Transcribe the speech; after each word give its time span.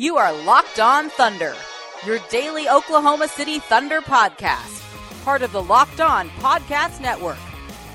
You 0.00 0.16
are 0.16 0.32
Locked 0.44 0.78
On 0.78 1.10
Thunder, 1.10 1.56
your 2.06 2.20
daily 2.30 2.68
Oklahoma 2.68 3.26
City 3.26 3.58
Thunder 3.58 4.00
podcast, 4.00 4.84
part 5.24 5.42
of 5.42 5.50
the 5.50 5.60
Locked 5.60 6.00
On 6.00 6.28
Podcast 6.38 7.00
Network. 7.00 7.36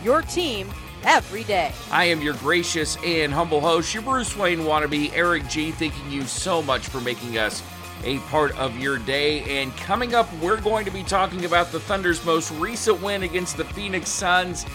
Your 0.04 0.22
team 0.22 0.68
every 1.06 1.46
day. 1.46 1.72
I 1.92 2.04
am 2.04 2.22
your 2.22 2.34
gracious 2.34 2.98
and 3.06 3.32
humble 3.32 3.62
host, 3.62 3.94
your 3.94 4.04
Bruce 4.04 4.36
Wayne 4.36 4.64
wannabe, 4.64 5.14
Eric 5.14 5.48
G. 5.48 5.72
Thanking 5.72 6.12
you 6.12 6.24
so 6.24 6.62
much 6.62 6.90
for 6.90 7.00
making 7.00 7.38
us 7.38 7.64
a 8.04 8.18
part 8.28 8.52
of 8.60 8.78
your 8.78 8.98
day. 8.98 9.62
And 9.62 9.74
coming 9.78 10.14
up, 10.14 10.28
we're 10.42 10.60
going 10.60 10.84
to 10.84 10.92
be 10.92 11.04
talking 11.04 11.46
about 11.46 11.72
the 11.72 11.80
Thunder's 11.80 12.26
most 12.26 12.52
recent 12.60 13.02
win 13.02 13.24
against 13.24 13.56
the 13.56 13.64
Phoenix 13.64 14.10
Suns. 14.10 14.66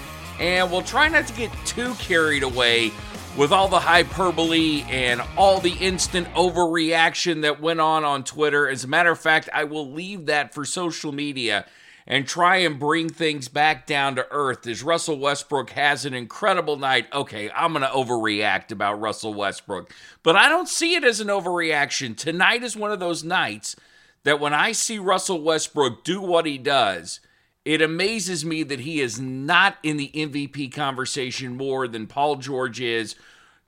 And 0.40 0.70
we'll 0.70 0.80
try 0.80 1.08
not 1.08 1.26
to 1.26 1.34
get 1.34 1.52
too 1.66 1.92
carried 1.96 2.42
away 2.42 2.90
with 3.38 3.52
all 3.52 3.68
the 3.68 3.78
hyperbole 3.78 4.82
and 4.88 5.22
all 5.36 5.60
the 5.60 5.74
instant 5.74 6.26
overreaction 6.34 7.42
that 7.42 7.60
went 7.60 7.78
on 7.78 8.02
on 8.02 8.24
Twitter. 8.24 8.68
As 8.68 8.82
a 8.82 8.88
matter 8.88 9.12
of 9.12 9.20
fact, 9.20 9.48
I 9.54 9.62
will 9.62 9.88
leave 9.88 10.26
that 10.26 10.52
for 10.52 10.64
social 10.64 11.12
media 11.12 11.64
and 12.04 12.26
try 12.26 12.56
and 12.56 12.80
bring 12.80 13.08
things 13.08 13.46
back 13.46 13.86
down 13.86 14.16
to 14.16 14.26
earth 14.32 14.66
as 14.66 14.82
Russell 14.82 15.20
Westbrook 15.20 15.70
has 15.70 16.04
an 16.04 16.14
incredible 16.14 16.78
night. 16.78 17.06
Okay, 17.12 17.48
I'm 17.54 17.74
going 17.74 17.82
to 17.82 17.88
overreact 17.88 18.72
about 18.72 19.00
Russell 19.00 19.34
Westbrook, 19.34 19.94
but 20.24 20.34
I 20.34 20.48
don't 20.48 20.68
see 20.68 20.96
it 20.96 21.04
as 21.04 21.20
an 21.20 21.28
overreaction. 21.28 22.16
Tonight 22.16 22.64
is 22.64 22.76
one 22.76 22.90
of 22.90 22.98
those 22.98 23.22
nights 23.22 23.76
that 24.24 24.40
when 24.40 24.52
I 24.52 24.72
see 24.72 24.98
Russell 24.98 25.42
Westbrook 25.42 26.02
do 26.02 26.20
what 26.20 26.44
he 26.44 26.58
does, 26.58 27.20
it 27.64 27.82
amazes 27.82 28.44
me 28.44 28.62
that 28.62 28.80
he 28.80 29.00
is 29.00 29.20
not 29.20 29.78
in 29.82 29.96
the 29.96 30.10
MVP 30.14 30.72
conversation 30.72 31.56
more 31.56 31.86
than 31.86 32.06
Paul 32.06 32.36
George 32.36 32.80
is. 32.80 33.14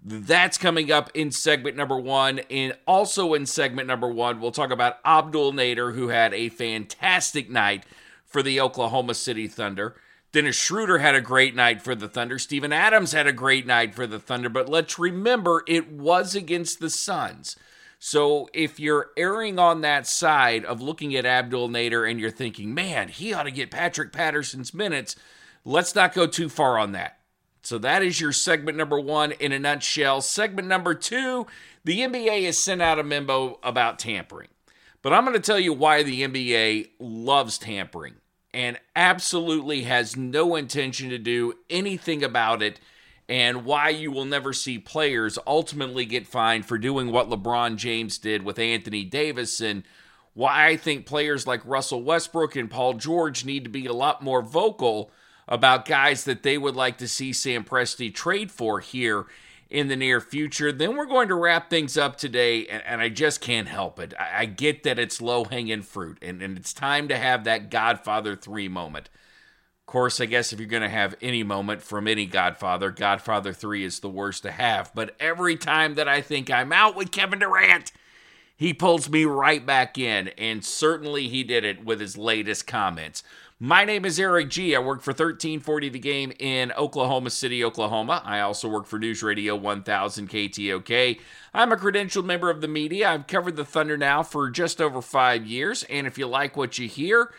That's 0.02 0.56
coming 0.56 0.90
up 0.90 1.10
in 1.12 1.30
segment 1.30 1.76
number 1.76 1.98
one. 1.98 2.40
And 2.50 2.76
also 2.86 3.34
in 3.34 3.44
segment 3.46 3.86
number 3.86 4.08
one, 4.08 4.40
we'll 4.40 4.52
talk 4.52 4.70
about 4.70 4.96
Abdul 5.04 5.52
Nader, 5.52 5.94
who 5.94 6.08
had 6.08 6.32
a 6.32 6.48
fantastic 6.48 7.50
night 7.50 7.84
for 8.24 8.42
the 8.42 8.60
Oklahoma 8.60 9.14
City 9.14 9.46
Thunder. 9.46 9.96
Dennis 10.32 10.56
Schroeder 10.56 10.98
had 10.98 11.16
a 11.16 11.20
great 11.20 11.56
night 11.56 11.82
for 11.82 11.94
the 11.94 12.08
Thunder. 12.08 12.38
Steven 12.38 12.72
Adams 12.72 13.12
had 13.12 13.26
a 13.26 13.32
great 13.32 13.66
night 13.66 13.94
for 13.94 14.06
the 14.06 14.20
Thunder. 14.20 14.48
But 14.48 14.68
let's 14.68 14.98
remember, 14.98 15.64
it 15.66 15.90
was 15.90 16.34
against 16.34 16.78
the 16.78 16.90
Suns. 16.90 17.56
So 18.02 18.48
if 18.54 18.80
you're 18.80 19.10
erring 19.14 19.58
on 19.58 19.82
that 19.82 20.06
side 20.06 20.64
of 20.64 20.80
looking 20.80 21.14
at 21.14 21.26
Abdul 21.26 21.68
Nader 21.68 22.10
and 22.10 22.18
you're 22.18 22.30
thinking, 22.30 22.72
man, 22.72 23.08
he 23.08 23.34
ought 23.34 23.42
to 23.42 23.50
get 23.50 23.70
Patrick 23.70 24.10
Patterson's 24.10 24.72
minutes, 24.72 25.16
let's 25.66 25.94
not 25.94 26.14
go 26.14 26.26
too 26.26 26.48
far 26.48 26.78
on 26.78 26.92
that. 26.92 27.18
So 27.62 27.76
that 27.76 28.02
is 28.02 28.18
your 28.18 28.32
segment 28.32 28.78
number 28.78 28.98
one 28.98 29.32
in 29.32 29.52
a 29.52 29.58
nutshell. 29.58 30.22
Segment 30.22 30.66
number 30.66 30.94
two 30.94 31.46
the 31.84 32.00
NBA 32.00 32.46
has 32.46 32.56
sent 32.56 32.80
out 32.80 32.98
a 32.98 33.02
memo 33.02 33.58
about 33.62 33.98
tampering. 33.98 34.48
But 35.02 35.12
I'm 35.12 35.24
going 35.24 35.34
to 35.34 35.40
tell 35.40 35.60
you 35.60 35.74
why 35.74 36.02
the 36.02 36.22
NBA 36.22 36.90
loves 36.98 37.58
tampering 37.58 38.14
and 38.52 38.78
absolutely 38.96 39.82
has 39.82 40.16
no 40.16 40.56
intention 40.56 41.10
to 41.10 41.18
do 41.18 41.52
anything 41.68 42.24
about 42.24 42.62
it 42.62 42.80
and 43.30 43.64
why 43.64 43.88
you 43.90 44.10
will 44.10 44.24
never 44.24 44.52
see 44.52 44.76
players 44.76 45.38
ultimately 45.46 46.04
get 46.04 46.26
fined 46.26 46.66
for 46.66 46.76
doing 46.76 47.12
what 47.12 47.30
LeBron 47.30 47.76
James 47.76 48.18
did 48.18 48.42
with 48.42 48.58
Anthony 48.58 49.04
Davis, 49.04 49.60
and 49.60 49.84
why 50.34 50.66
I 50.66 50.76
think 50.76 51.06
players 51.06 51.46
like 51.46 51.64
Russell 51.64 52.02
Westbrook 52.02 52.56
and 52.56 52.68
Paul 52.68 52.94
George 52.94 53.44
need 53.44 53.62
to 53.62 53.70
be 53.70 53.86
a 53.86 53.92
lot 53.92 54.20
more 54.20 54.42
vocal 54.42 55.12
about 55.46 55.86
guys 55.86 56.24
that 56.24 56.42
they 56.42 56.58
would 56.58 56.74
like 56.74 56.98
to 56.98 57.06
see 57.06 57.32
Sam 57.32 57.62
Presti 57.62 58.12
trade 58.12 58.50
for 58.50 58.80
here 58.80 59.26
in 59.70 59.86
the 59.86 59.96
near 59.96 60.20
future. 60.20 60.72
Then 60.72 60.96
we're 60.96 61.06
going 61.06 61.28
to 61.28 61.36
wrap 61.36 61.70
things 61.70 61.96
up 61.96 62.16
today, 62.16 62.66
and, 62.66 62.82
and 62.84 63.00
I 63.00 63.10
just 63.10 63.40
can't 63.40 63.68
help 63.68 64.00
it. 64.00 64.12
I, 64.18 64.40
I 64.40 64.44
get 64.46 64.82
that 64.82 64.98
it's 64.98 65.22
low 65.22 65.44
hanging 65.44 65.82
fruit, 65.82 66.18
and, 66.20 66.42
and 66.42 66.58
it's 66.58 66.72
time 66.72 67.06
to 67.06 67.16
have 67.16 67.44
that 67.44 67.70
Godfather 67.70 68.34
3 68.34 68.66
moment 68.66 69.08
course, 69.90 70.20
I 70.20 70.26
guess 70.26 70.52
if 70.52 70.60
you're 70.60 70.68
going 70.68 70.82
to 70.82 70.88
have 70.88 71.16
any 71.20 71.42
moment 71.42 71.82
from 71.82 72.06
any 72.06 72.24
Godfather, 72.24 72.92
Godfather 72.92 73.52
3 73.52 73.84
is 73.84 73.98
the 73.98 74.08
worst 74.08 74.44
to 74.44 74.52
have. 74.52 74.92
But 74.94 75.16
every 75.18 75.56
time 75.56 75.96
that 75.96 76.08
I 76.08 76.20
think 76.20 76.48
I'm 76.48 76.72
out 76.72 76.94
with 76.94 77.10
Kevin 77.10 77.40
Durant, 77.40 77.90
he 78.56 78.72
pulls 78.72 79.10
me 79.10 79.24
right 79.24 79.66
back 79.66 79.98
in. 79.98 80.28
And 80.38 80.64
certainly 80.64 81.28
he 81.28 81.42
did 81.42 81.64
it 81.64 81.84
with 81.84 81.98
his 82.00 82.16
latest 82.16 82.68
comments. 82.68 83.24
My 83.58 83.84
name 83.84 84.04
is 84.04 84.20
Eric 84.20 84.48
G. 84.48 84.76
I 84.76 84.78
work 84.78 85.02
for 85.02 85.10
1340 85.10 85.88
The 85.88 85.98
Game 85.98 86.32
in 86.38 86.70
Oklahoma 86.72 87.30
City, 87.30 87.64
Oklahoma. 87.64 88.22
I 88.24 88.40
also 88.40 88.68
work 88.68 88.86
for 88.86 88.98
News 88.98 89.24
Radio 89.24 89.56
1000 89.56 90.30
KTOK. 90.30 91.20
I'm 91.52 91.72
a 91.72 91.76
credentialed 91.76 92.24
member 92.24 92.48
of 92.48 92.60
the 92.60 92.68
media. 92.68 93.10
I've 93.10 93.26
covered 93.26 93.56
the 93.56 93.64
Thunder 93.64 93.96
now 93.98 94.22
for 94.22 94.50
just 94.50 94.80
over 94.80 95.02
five 95.02 95.44
years. 95.44 95.82
And 95.90 96.06
if 96.06 96.16
you 96.16 96.28
like 96.28 96.56
what 96.56 96.78
you 96.78 96.86
hear, 96.86 97.34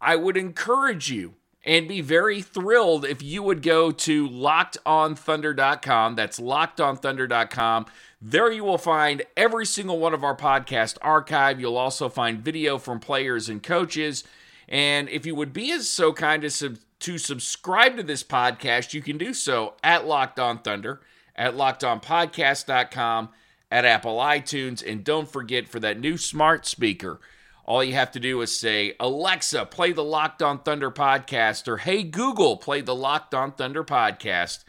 I 0.00 0.14
would 0.14 0.36
encourage 0.36 1.10
you 1.10 1.34
and 1.66 1.88
be 1.88 2.00
very 2.00 2.40
thrilled 2.40 3.04
if 3.04 3.22
you 3.22 3.42
would 3.42 3.60
go 3.60 3.90
to 3.90 4.28
lockedonthunder.com. 4.28 6.14
That's 6.14 6.38
lockedonthunder.com. 6.38 7.86
There 8.22 8.52
you 8.52 8.62
will 8.62 8.78
find 8.78 9.22
every 9.36 9.66
single 9.66 9.98
one 9.98 10.14
of 10.14 10.22
our 10.22 10.36
podcast 10.36 10.96
archive. 11.02 11.60
You'll 11.60 11.76
also 11.76 12.08
find 12.08 12.40
video 12.40 12.78
from 12.78 13.00
players 13.00 13.48
and 13.48 13.62
coaches. 13.62 14.22
And 14.68 15.08
if 15.08 15.26
you 15.26 15.34
would 15.34 15.52
be 15.52 15.72
as 15.72 15.88
so 15.88 16.12
kind 16.12 16.44
as 16.44 16.54
sub- 16.54 16.78
to 17.00 17.18
subscribe 17.18 17.96
to 17.96 18.02
this 18.04 18.22
podcast, 18.22 18.94
you 18.94 19.02
can 19.02 19.18
do 19.18 19.34
so 19.34 19.74
at 19.82 20.06
Locked 20.06 20.38
On 20.38 20.58
Thunder, 20.58 21.00
at 21.34 21.54
lockedonpodcast.com, 21.54 23.28
at 23.70 23.84
Apple 23.84 24.16
iTunes, 24.18 24.88
and 24.88 25.04
don't 25.04 25.30
forget 25.30 25.68
for 25.68 25.80
that 25.80 25.98
new 25.98 26.16
smart 26.16 26.64
speaker– 26.64 27.20
all 27.66 27.82
you 27.82 27.94
have 27.94 28.12
to 28.12 28.20
do 28.20 28.40
is 28.40 28.56
say, 28.56 28.94
Alexa, 29.00 29.66
play 29.66 29.92
the 29.92 30.04
Locked 30.04 30.40
On 30.40 30.60
Thunder 30.60 30.90
podcast, 30.90 31.66
or 31.66 31.78
Hey 31.78 32.04
Google, 32.04 32.56
play 32.56 32.80
the 32.80 32.94
Locked 32.94 33.34
On 33.34 33.50
Thunder 33.50 33.82
podcast, 33.82 34.64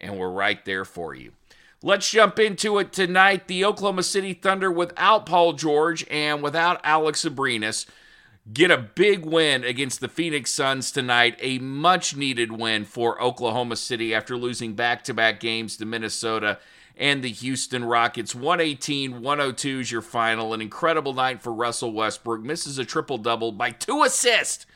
and 0.00 0.16
we're 0.16 0.30
right 0.30 0.64
there 0.64 0.84
for 0.84 1.12
you. 1.12 1.32
Let's 1.82 2.08
jump 2.08 2.38
into 2.38 2.78
it 2.78 2.92
tonight. 2.92 3.48
The 3.48 3.64
Oklahoma 3.64 4.04
City 4.04 4.32
Thunder, 4.32 4.70
without 4.70 5.26
Paul 5.26 5.54
George 5.54 6.06
and 6.08 6.40
without 6.40 6.80
Alex 6.84 7.24
Abrines, 7.24 7.86
get 8.52 8.70
a 8.70 8.78
big 8.78 9.26
win 9.26 9.64
against 9.64 10.00
the 10.00 10.08
Phoenix 10.08 10.52
Suns 10.52 10.92
tonight. 10.92 11.36
A 11.40 11.58
much 11.58 12.16
needed 12.16 12.52
win 12.52 12.84
for 12.84 13.20
Oklahoma 13.20 13.76
City 13.76 14.14
after 14.14 14.36
losing 14.36 14.74
back 14.74 15.02
to 15.04 15.14
back 15.14 15.40
games 15.40 15.76
to 15.76 15.84
Minnesota 15.84 16.58
and 16.96 17.22
the 17.22 17.30
Houston 17.30 17.84
Rockets. 17.84 18.34
118 18.34 19.20
102 19.20 19.80
is 19.80 19.92
your 19.92 20.02
final. 20.02 20.54
An 20.54 20.60
incredible 20.60 21.12
night 21.12 21.42
for 21.42 21.52
Russell 21.52 21.92
Westbrook. 21.92 22.40
Misses 22.42 22.78
a 22.78 22.84
triple 22.84 23.18
double 23.18 23.52
by 23.52 23.70
two 23.70 24.02
assists. 24.02 24.66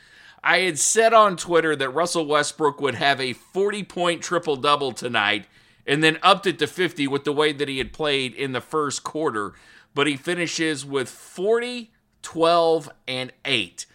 I 0.43 0.59
had 0.59 0.79
said 0.79 1.13
on 1.13 1.37
Twitter 1.37 1.75
that 1.75 1.89
Russell 1.89 2.25
Westbrook 2.25 2.81
would 2.81 2.95
have 2.95 3.19
a 3.19 3.33
40 3.33 3.83
point 3.83 4.21
triple 4.21 4.55
double 4.55 4.91
tonight 4.91 5.45
and 5.85 6.03
then 6.03 6.19
upped 6.21 6.47
it 6.47 6.59
to 6.59 6.67
50 6.67 7.07
with 7.07 7.23
the 7.23 7.33
way 7.33 7.51
that 7.53 7.67
he 7.67 7.77
had 7.77 7.93
played 7.93 8.33
in 8.33 8.51
the 8.51 8.61
first 8.61 9.03
quarter. 9.03 9.53
But 9.93 10.07
he 10.07 10.15
finishes 10.15 10.85
with 10.85 11.09
40, 11.09 11.91
12, 12.21 12.89
and 13.07 13.33
8. 13.43 13.85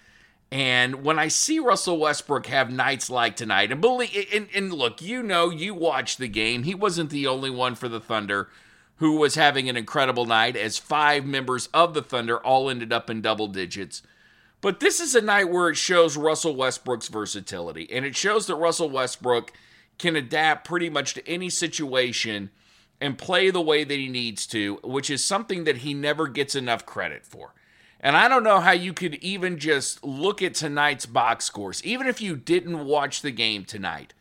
And 0.50 1.02
when 1.02 1.18
I 1.18 1.28
see 1.28 1.58
Russell 1.58 1.98
Westbrook 1.98 2.46
have 2.46 2.70
nights 2.70 3.10
like 3.10 3.34
tonight, 3.36 3.72
and 3.72 3.80
believe, 3.80 4.28
and, 4.32 4.48
and 4.54 4.72
look, 4.72 5.02
you 5.02 5.22
know, 5.22 5.50
you 5.50 5.74
watched 5.74 6.18
the 6.18 6.28
game. 6.28 6.62
He 6.62 6.74
wasn't 6.74 7.10
the 7.10 7.26
only 7.26 7.50
one 7.50 7.74
for 7.74 7.88
the 7.88 8.00
Thunder 8.00 8.48
who 8.98 9.18
was 9.18 9.34
having 9.34 9.68
an 9.68 9.76
incredible 9.76 10.24
night, 10.24 10.56
as 10.56 10.78
five 10.78 11.26
members 11.26 11.68
of 11.74 11.94
the 11.94 12.02
Thunder 12.02 12.38
all 12.38 12.70
ended 12.70 12.92
up 12.92 13.10
in 13.10 13.20
double 13.20 13.48
digits. 13.48 14.02
But 14.62 14.80
this 14.80 15.00
is 15.00 15.14
a 15.14 15.20
night 15.20 15.50
where 15.50 15.68
it 15.68 15.76
shows 15.76 16.16
Russell 16.16 16.56
Westbrook's 16.56 17.08
versatility, 17.08 17.90
and 17.92 18.06
it 18.06 18.16
shows 18.16 18.46
that 18.46 18.54
Russell 18.54 18.88
Westbrook 18.88 19.52
can 19.98 20.16
adapt 20.16 20.66
pretty 20.66 20.88
much 20.88 21.14
to 21.14 21.28
any 21.28 21.50
situation 21.50 22.50
and 23.00 23.18
play 23.18 23.50
the 23.50 23.60
way 23.60 23.84
that 23.84 23.98
he 23.98 24.08
needs 24.08 24.46
to, 24.46 24.78
which 24.82 25.10
is 25.10 25.24
something 25.24 25.64
that 25.64 25.78
he 25.78 25.92
never 25.92 26.26
gets 26.26 26.54
enough 26.54 26.86
credit 26.86 27.26
for. 27.26 27.52
And 28.00 28.16
I 28.16 28.28
don't 28.28 28.44
know 28.44 28.60
how 28.60 28.72
you 28.72 28.92
could 28.92 29.14
even 29.16 29.58
just 29.58 30.04
look 30.04 30.42
at 30.42 30.54
tonight's 30.54 31.06
box 31.06 31.44
scores, 31.46 31.82
even 31.84 32.06
if 32.06 32.20
you 32.20 32.36
didn't 32.36 32.84
watch 32.84 33.22
the 33.22 33.30
game 33.30 33.64
tonight. 33.64 34.12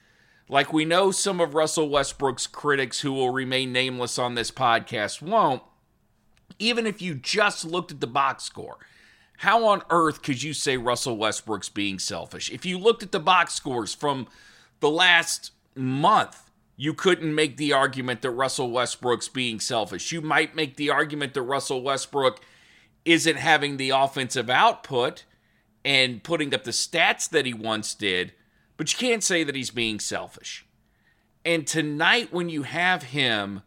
Like 0.47 0.71
we 0.71 0.85
know 0.85 1.11
some 1.11 1.41
of 1.41 1.55
Russell 1.55 1.89
Westbrook's 1.89 2.47
critics 2.47 3.01
who 3.01 3.11
will 3.13 3.31
remain 3.31 3.73
nameless 3.73 4.19
on 4.19 4.35
this 4.35 4.51
podcast 4.51 5.21
won't. 5.21 5.63
Even 6.59 6.85
if 6.85 7.01
you 7.01 7.15
just 7.15 7.65
looked 7.65 7.91
at 7.91 7.99
the 7.99 8.07
box 8.07 8.43
score, 8.43 8.77
how 9.37 9.65
on 9.65 9.81
earth 9.89 10.21
could 10.21 10.41
you 10.41 10.53
say 10.53 10.77
Russell 10.77 11.17
Westbrook's 11.17 11.69
being 11.69 11.99
selfish? 11.99 12.49
If 12.51 12.65
you 12.65 12.77
looked 12.77 13.03
at 13.03 13.11
the 13.11 13.19
box 13.19 13.55
scores 13.55 13.93
from 13.93 14.27
the 14.79 14.89
last 14.89 15.51
month, 15.75 16.49
you 16.77 16.93
couldn't 16.93 17.33
make 17.33 17.57
the 17.57 17.73
argument 17.73 18.21
that 18.21 18.31
Russell 18.31 18.71
Westbrook's 18.71 19.27
being 19.27 19.59
selfish. 19.59 20.11
You 20.11 20.21
might 20.21 20.55
make 20.55 20.77
the 20.77 20.89
argument 20.89 21.33
that 21.33 21.41
Russell 21.41 21.81
Westbrook 21.81 22.39
isn't 23.05 23.37
having 23.37 23.77
the 23.77 23.91
offensive 23.91 24.49
output 24.49 25.23
and 25.83 26.23
putting 26.23 26.53
up 26.53 26.63
the 26.63 26.71
stats 26.71 27.29
that 27.29 27.45
he 27.45 27.53
once 27.53 27.93
did, 27.93 28.33
but 28.77 28.91
you 28.91 28.97
can't 28.97 29.23
say 29.23 29.43
that 29.43 29.55
he's 29.55 29.69
being 29.69 29.99
selfish. 29.99 30.65
And 31.45 31.67
tonight, 31.67 32.33
when 32.33 32.49
you 32.49 32.63
have 32.63 33.03
him 33.03 33.61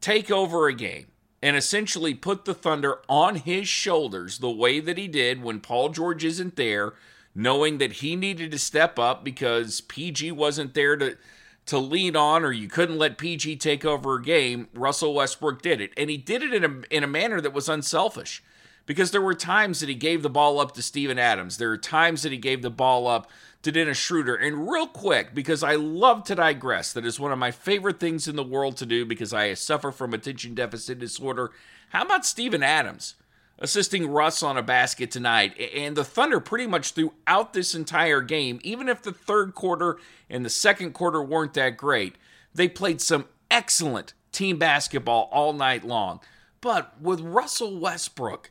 take 0.00 0.30
over 0.30 0.66
a 0.66 0.74
game, 0.74 1.06
and 1.44 1.58
essentially 1.58 2.14
put 2.14 2.46
the 2.46 2.54
Thunder 2.54 3.02
on 3.06 3.34
his 3.34 3.68
shoulders 3.68 4.38
the 4.38 4.50
way 4.50 4.80
that 4.80 4.96
he 4.96 5.06
did 5.06 5.42
when 5.42 5.60
Paul 5.60 5.90
George 5.90 6.24
isn't 6.24 6.56
there, 6.56 6.94
knowing 7.34 7.76
that 7.76 7.92
he 7.92 8.16
needed 8.16 8.50
to 8.50 8.58
step 8.58 8.98
up 8.98 9.22
because 9.22 9.82
PG 9.82 10.32
wasn't 10.32 10.72
there 10.72 10.96
to 10.96 11.18
to 11.66 11.78
lean 11.78 12.16
on 12.16 12.44
or 12.44 12.52
you 12.52 12.66
couldn't 12.66 12.96
let 12.96 13.18
PG 13.18 13.56
take 13.56 13.84
over 13.84 14.14
a 14.14 14.22
game, 14.22 14.68
Russell 14.74 15.14
Westbrook 15.14 15.60
did 15.60 15.80
it. 15.82 15.92
And 15.96 16.08
he 16.08 16.16
did 16.16 16.42
it 16.42 16.54
in 16.54 16.64
a 16.64 16.94
in 16.94 17.04
a 17.04 17.06
manner 17.06 17.42
that 17.42 17.52
was 17.52 17.68
unselfish. 17.68 18.42
Because 18.86 19.10
there 19.10 19.22
were 19.22 19.34
times 19.34 19.80
that 19.80 19.88
he 19.88 19.94
gave 19.94 20.22
the 20.22 20.30
ball 20.30 20.60
up 20.60 20.72
to 20.72 20.82
Steven 20.82 21.18
Adams. 21.18 21.56
There 21.56 21.70
are 21.70 21.78
times 21.78 22.22
that 22.22 22.32
he 22.32 22.38
gave 22.38 22.60
the 22.60 22.70
ball 22.70 23.06
up 23.06 23.30
to 23.62 23.72
Dennis 23.72 23.96
Schroeder. 23.96 24.36
And 24.36 24.70
real 24.70 24.86
quick, 24.86 25.34
because 25.34 25.62
I 25.62 25.74
love 25.76 26.24
to 26.24 26.34
digress, 26.34 26.92
that 26.92 27.06
is 27.06 27.18
one 27.18 27.32
of 27.32 27.38
my 27.38 27.50
favorite 27.50 27.98
things 27.98 28.28
in 28.28 28.36
the 28.36 28.44
world 28.44 28.76
to 28.76 28.86
do 28.86 29.06
because 29.06 29.32
I 29.32 29.54
suffer 29.54 29.90
from 29.90 30.12
attention 30.12 30.54
deficit 30.54 30.98
disorder. 30.98 31.50
How 31.88 32.02
about 32.02 32.26
Steven 32.26 32.62
Adams 32.62 33.14
assisting 33.58 34.10
Russ 34.10 34.42
on 34.42 34.58
a 34.58 34.62
basket 34.62 35.10
tonight? 35.10 35.58
And 35.74 35.96
the 35.96 36.04
Thunder, 36.04 36.40
pretty 36.40 36.66
much 36.66 36.92
throughout 36.92 37.54
this 37.54 37.74
entire 37.74 38.20
game, 38.20 38.60
even 38.62 38.88
if 38.90 39.02
the 39.02 39.12
third 39.12 39.54
quarter 39.54 39.96
and 40.28 40.44
the 40.44 40.50
second 40.50 40.92
quarter 40.92 41.22
weren't 41.22 41.54
that 41.54 41.78
great, 41.78 42.16
they 42.54 42.68
played 42.68 43.00
some 43.00 43.26
excellent 43.50 44.12
team 44.30 44.58
basketball 44.58 45.30
all 45.32 45.54
night 45.54 45.84
long. 45.84 46.20
But 46.60 47.00
with 47.00 47.20
Russell 47.20 47.78
Westbrook, 47.78 48.50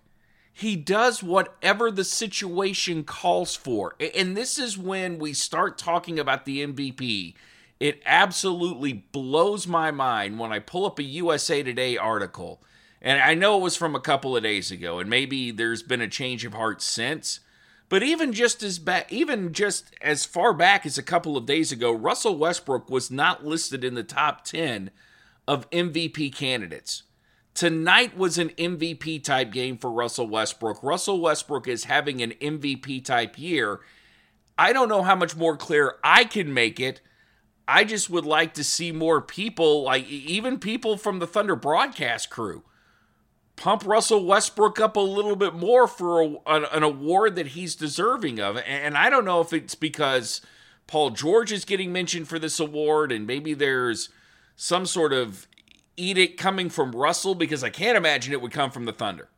he 0.54 0.76
does 0.76 1.24
whatever 1.24 1.90
the 1.90 2.04
situation 2.04 3.04
calls 3.04 3.56
for. 3.56 3.96
And 4.16 4.38
this 4.38 4.60
is 4.60 4.78
when 4.78 5.18
we 5.18 5.34
start 5.34 5.80
talking 5.80 6.20
about 6.20 6.46
the 6.46 6.66
MVP. 6.66 7.34
It 7.80 8.02
absolutely 8.06 8.94
blows 8.94 9.68
my 9.68 9.90
mind 9.90 10.40
when 10.40 10.54
I 10.54 10.60
pull 10.60 10.86
up 10.86 11.00
a 11.00 11.04
USA 11.04 11.64
Today 11.64 11.98
article. 11.98 12.62
And 13.02 13.20
I 13.20 13.34
know 13.34 13.58
it 13.58 13.64
was 13.64 13.76
from 13.76 13.96
a 13.96 14.00
couple 14.00 14.38
of 14.38 14.44
days 14.44 14.72
ago, 14.72 15.00
and 15.00 15.10
maybe 15.10 15.52
there's 15.52 15.84
been 15.84 16.00
a 16.00 16.08
change 16.08 16.46
of 16.46 16.54
heart 16.54 16.82
since. 16.82 17.42
But 17.90 18.04
even 18.04 18.32
just 18.32 18.64
as 18.64 18.80
back, 18.80 19.12
even 19.12 19.54
just 19.54 19.94
as 20.02 20.24
far 20.24 20.54
back 20.54 20.86
as 20.86 20.98
a 20.98 21.04
couple 21.04 21.36
of 21.36 21.46
days 21.46 21.72
ago, 21.72 21.92
Russell 21.92 22.38
Westbrook 22.38 22.90
was 22.90 23.12
not 23.12 23.46
listed 23.46 23.84
in 23.84 23.96
the 23.96 24.04
top 24.04 24.46
10 24.46 24.92
of 25.48 25.70
MVP 25.72 26.34
candidates. 26.34 27.04
Tonight 27.54 28.18
was 28.18 28.40
an 28.40 28.50
MVP 28.50 29.24
type 29.24 29.52
game 29.52 29.78
for 29.78 29.92
Russell 29.92 30.28
Westbrook. 30.28 30.82
Russell 30.82 31.22
Westbrook 31.22 31.68
is 31.68 31.84
having 31.84 32.22
an 32.22 32.32
MVP 32.42 33.06
type 33.06 33.38
year. 33.38 33.82
I 34.58 34.74
don't 34.74 34.90
know 34.90 35.04
how 35.04 35.16
much 35.16 35.36
more 35.36 35.56
clear 35.56 35.96
I 36.04 36.24
can 36.24 36.54
make 36.54 36.80
it. 36.80 37.02
I 37.68 37.84
just 37.84 38.10
would 38.10 38.26
like 38.26 38.56
to 38.56 38.64
see 38.64 38.92
more 38.92 39.22
people, 39.22 39.84
like 39.84 40.08
even 40.10 40.60
people 40.60 40.98
from 40.98 41.20
the 41.20 41.28
Thunder 41.28 41.56
broadcast 41.56 42.30
crew, 42.30 42.64
pump 43.56 43.86
Russell 43.86 44.26
Westbrook 44.26 44.80
up 44.80 44.98
a 44.98 45.02
little 45.02 45.36
bit 45.36 45.54
more 45.54 45.88
for 45.88 46.22
a, 46.22 46.36
an, 46.48 46.66
an 46.72 46.84
award 46.84 47.36
that 47.36 47.48
he's 47.48 47.76
deserving 47.76 48.40
of. 48.40 48.58
And 48.58 48.98
I 48.98 49.10
don't 49.10 49.26
know 49.26 49.42
if 49.42 49.54
it's 49.54 49.76
because 49.76 50.42
Paul 50.88 51.12
George 51.12 51.52
is 51.52 51.66
getting 51.66 51.94
mentioned 51.94 52.28
for 52.28 52.40
this 52.40 52.60
award 52.60 53.12
and 53.12 53.28
maybe 53.28 53.54
there's 53.54 54.10
some 54.56 54.86
sort 54.86 55.14
of 55.14 55.48
edict 55.98 56.38
coming 56.38 56.70
from 56.70 56.92
Russell 56.92 57.36
because 57.36 57.64
I 57.64 57.70
can't 57.70 57.98
imagine 57.98 58.34
it 58.34 58.42
would 58.42 58.52
come 58.52 58.72
from 58.72 58.86
the 58.86 58.94
Thunder. 58.94 59.30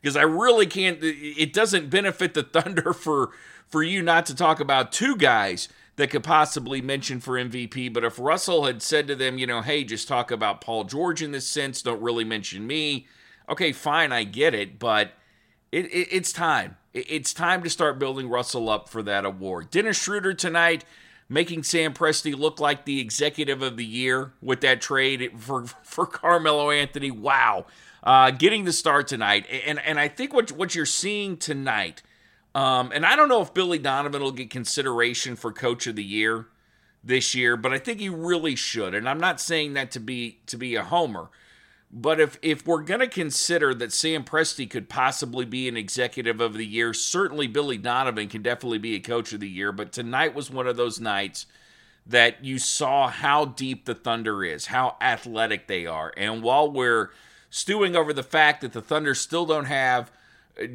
Because 0.00 0.16
I 0.16 0.22
really 0.22 0.66
can't 0.66 0.98
it 1.02 1.52
doesn't 1.52 1.90
benefit 1.90 2.34
the 2.34 2.42
Thunder 2.62 2.92
for 2.92 3.30
for 3.66 3.82
you 3.82 4.02
not 4.02 4.26
to 4.26 4.34
talk 4.34 4.60
about 4.60 4.92
two 4.92 5.16
guys 5.16 5.68
that 5.96 6.10
could 6.10 6.24
possibly 6.24 6.80
mention 6.82 7.20
for 7.20 7.34
MVP. 7.34 7.92
But 7.92 8.04
if 8.04 8.18
Russell 8.18 8.66
had 8.66 8.82
said 8.82 9.06
to 9.06 9.16
them, 9.16 9.38
you 9.38 9.46
know, 9.46 9.62
hey, 9.62 9.84
just 9.84 10.08
talk 10.08 10.30
about 10.30 10.60
Paul 10.60 10.84
George 10.84 11.22
in 11.22 11.30
this 11.30 11.46
sense, 11.46 11.82
don't 11.82 12.02
really 12.02 12.24
mention 12.24 12.66
me. 12.66 13.06
Okay, 13.48 13.72
fine, 13.72 14.10
I 14.10 14.24
get 14.24 14.54
it, 14.54 14.78
but 14.78 15.12
it, 15.70 15.86
it, 15.86 16.08
it's 16.10 16.32
time. 16.32 16.76
It, 16.92 17.06
it's 17.08 17.32
time 17.34 17.62
to 17.62 17.70
start 17.70 17.98
building 17.98 18.28
Russell 18.28 18.68
up 18.68 18.88
for 18.88 19.02
that 19.02 19.24
award. 19.24 19.70
Dennis 19.70 20.02
Schroeder 20.02 20.34
tonight 20.34 20.84
making 21.34 21.64
Sam 21.64 21.92
Presti 21.92 22.38
look 22.38 22.60
like 22.60 22.84
the 22.84 23.00
executive 23.00 23.60
of 23.60 23.76
the 23.76 23.84
year 23.84 24.32
with 24.40 24.60
that 24.62 24.80
trade 24.80 25.32
for 25.36 25.66
for 25.82 26.06
Carmelo 26.06 26.70
Anthony. 26.70 27.10
Wow, 27.10 27.66
uh, 28.02 28.30
getting 28.30 28.64
the 28.64 28.72
start 28.72 29.08
tonight, 29.08 29.44
and 29.66 29.78
and 29.80 30.00
I 30.00 30.08
think 30.08 30.32
what 30.32 30.52
what 30.52 30.74
you're 30.74 30.86
seeing 30.86 31.36
tonight, 31.36 32.00
um, 32.54 32.90
and 32.94 33.04
I 33.04 33.16
don't 33.16 33.28
know 33.28 33.42
if 33.42 33.52
Billy 33.52 33.78
Donovan 33.78 34.22
will 34.22 34.32
get 34.32 34.48
consideration 34.48 35.36
for 35.36 35.52
Coach 35.52 35.86
of 35.86 35.96
the 35.96 36.04
Year 36.04 36.46
this 37.02 37.34
year, 37.34 37.56
but 37.56 37.72
I 37.72 37.78
think 37.78 38.00
he 38.00 38.08
really 38.08 38.56
should. 38.56 38.94
And 38.94 39.06
I'm 39.08 39.20
not 39.20 39.40
saying 39.40 39.74
that 39.74 39.90
to 39.90 40.00
be 40.00 40.38
to 40.46 40.56
be 40.56 40.76
a 40.76 40.84
homer. 40.84 41.28
But 41.96 42.20
if 42.20 42.38
if 42.42 42.66
we're 42.66 42.82
going 42.82 43.00
to 43.00 43.06
consider 43.06 43.72
that 43.74 43.92
Sam 43.92 44.24
Presti 44.24 44.68
could 44.68 44.88
possibly 44.88 45.44
be 45.44 45.68
an 45.68 45.76
executive 45.76 46.40
of 46.40 46.54
the 46.54 46.66
year, 46.66 46.92
certainly 46.92 47.46
Billy 47.46 47.78
Donovan 47.78 48.28
can 48.28 48.42
definitely 48.42 48.78
be 48.78 48.96
a 48.96 49.00
coach 49.00 49.32
of 49.32 49.38
the 49.38 49.48
year. 49.48 49.70
But 49.70 49.92
tonight 49.92 50.34
was 50.34 50.50
one 50.50 50.66
of 50.66 50.76
those 50.76 50.98
nights 50.98 51.46
that 52.04 52.44
you 52.44 52.58
saw 52.58 53.06
how 53.06 53.44
deep 53.44 53.84
the 53.84 53.94
Thunder 53.94 54.42
is, 54.42 54.66
how 54.66 54.96
athletic 55.00 55.68
they 55.68 55.86
are. 55.86 56.12
And 56.16 56.42
while 56.42 56.68
we're 56.68 57.12
stewing 57.48 57.94
over 57.94 58.12
the 58.12 58.24
fact 58.24 58.62
that 58.62 58.72
the 58.72 58.82
Thunder 58.82 59.14
still 59.14 59.46
don't 59.46 59.66
have 59.66 60.10
uh, 60.60 60.66